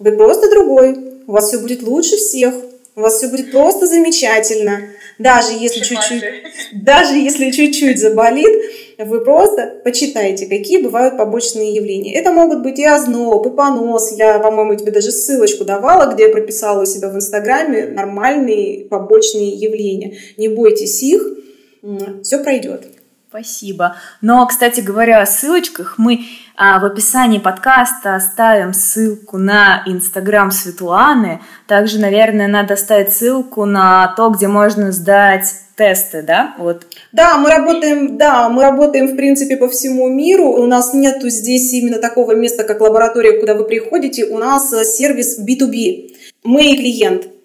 Вы 0.00 0.12
просто 0.12 0.50
другой, 0.50 0.96
у 1.26 1.32
вас 1.32 1.48
все 1.48 1.58
будет 1.58 1.82
лучше 1.82 2.16
всех, 2.16 2.54
у 2.96 3.00
вас 3.02 3.18
все 3.18 3.28
будет 3.28 3.52
просто 3.52 3.86
замечательно. 3.86 4.80
Даже 5.18 5.52
если 5.52 5.80
чуть-чуть, 5.80 6.24
даже 6.72 7.14
если 7.14 7.50
чуть-чуть 7.50 8.00
заболит, 8.00 8.50
вы 8.98 9.20
просто 9.20 9.80
почитайте, 9.84 10.46
какие 10.46 10.82
бывают 10.82 11.18
побочные 11.18 11.74
явления. 11.74 12.14
Это 12.14 12.32
могут 12.32 12.62
быть 12.62 12.78
и 12.78 12.84
озноб, 12.84 13.46
и 13.46 13.50
понос. 13.50 14.12
Я, 14.12 14.38
по-моему, 14.38 14.74
тебе 14.76 14.92
даже 14.92 15.10
ссылочку 15.10 15.64
давала, 15.64 16.12
где 16.12 16.24
я 16.24 16.30
прописала 16.30 16.82
у 16.82 16.86
себя 16.86 17.10
в 17.10 17.16
Инстаграме 17.16 17.86
нормальные 17.86 18.86
побочные 18.86 19.50
явления. 19.50 20.16
Не 20.38 20.48
бойтесь 20.48 21.02
их, 21.02 21.22
все 22.22 22.42
пройдет. 22.42 22.86
Спасибо. 23.28 23.96
Но, 24.22 24.46
кстати 24.46 24.80
говоря, 24.80 25.20
о 25.20 25.26
ссылочках 25.26 25.98
мы 25.98 26.20
а, 26.20 26.45
в 26.56 26.84
описании 26.84 27.38
подкаста 27.38 28.14
оставим 28.14 28.72
ссылку 28.72 29.36
на 29.36 29.82
Инстаграм 29.86 30.50
Светланы. 30.50 31.40
Также, 31.66 32.00
наверное, 32.00 32.48
надо 32.48 32.74
оставить 32.74 33.12
ссылку 33.12 33.66
на 33.66 34.14
то, 34.16 34.30
где 34.30 34.48
можно 34.48 34.90
сдать 34.90 35.52
тесты, 35.76 36.22
да? 36.22 36.54
Вот. 36.58 36.86
Да, 37.12 37.36
мы 37.36 37.50
работаем, 37.50 38.16
да, 38.16 38.48
мы 38.48 38.62
работаем, 38.62 39.08
в 39.08 39.16
принципе, 39.16 39.56
по 39.56 39.68
всему 39.68 40.08
миру. 40.08 40.46
У 40.46 40.66
нас 40.66 40.94
нету 40.94 41.28
здесь 41.28 41.72
именно 41.74 41.98
такого 41.98 42.34
места, 42.34 42.64
как 42.64 42.80
лаборатория, 42.80 43.38
куда 43.38 43.54
вы 43.54 43.64
приходите. 43.64 44.24
У 44.24 44.38
нас 44.38 44.72
э, 44.72 44.84
сервис 44.84 45.38
B2B. 45.38 46.14
Мы 46.44 46.76
клиент. 46.76 47.35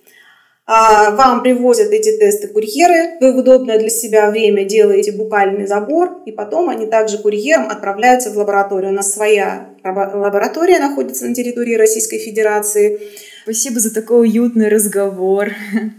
А, 0.67 1.11
вам 1.11 1.41
привозят 1.41 1.91
эти 1.91 2.17
тесты 2.17 2.47
курьеры, 2.47 3.17
вы 3.19 3.33
в 3.33 3.37
удобное 3.37 3.79
для 3.79 3.89
себя 3.89 4.29
время 4.29 4.63
делаете 4.63 5.11
букальный 5.11 5.65
забор, 5.65 6.21
и 6.25 6.31
потом 6.31 6.69
они 6.69 6.85
также 6.85 7.17
курьером 7.17 7.69
отправляются 7.69 8.29
в 8.29 8.37
лабораторию. 8.37 8.91
У 8.91 8.93
нас 8.93 9.11
своя 9.13 9.69
лаборатория 9.83 10.79
находится 10.79 11.25
на 11.25 11.33
территории 11.33 11.75
Российской 11.75 12.19
Федерации. 12.19 12.99
Спасибо 13.43 13.79
за 13.79 13.91
такой 13.91 14.27
уютный 14.27 14.69
разговор. 14.69 15.49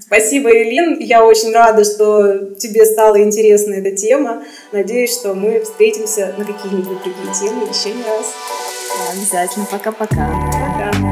Спасибо, 0.01 0.51
Элин. 0.51 1.01
Я 1.01 1.25
очень 1.25 1.53
рада, 1.53 1.83
что 1.85 2.55
тебе 2.55 2.87
стала 2.87 3.21
интересна 3.21 3.75
эта 3.75 3.91
тема. 3.91 4.45
Надеюсь, 4.71 5.13
что 5.13 5.35
мы 5.35 5.61
встретимся 5.61 6.35
на 6.39 6.45
какие-нибудь 6.45 7.03
другие 7.03 7.35
темы 7.35 7.69
еще 7.69 7.89
не 7.89 8.05
раз. 8.05 8.33
Обязательно. 9.13 9.67
Пока-пока. 9.71 10.29
Пока. 10.29 10.91
-пока. 10.91 11.03
Пока. 11.03 11.12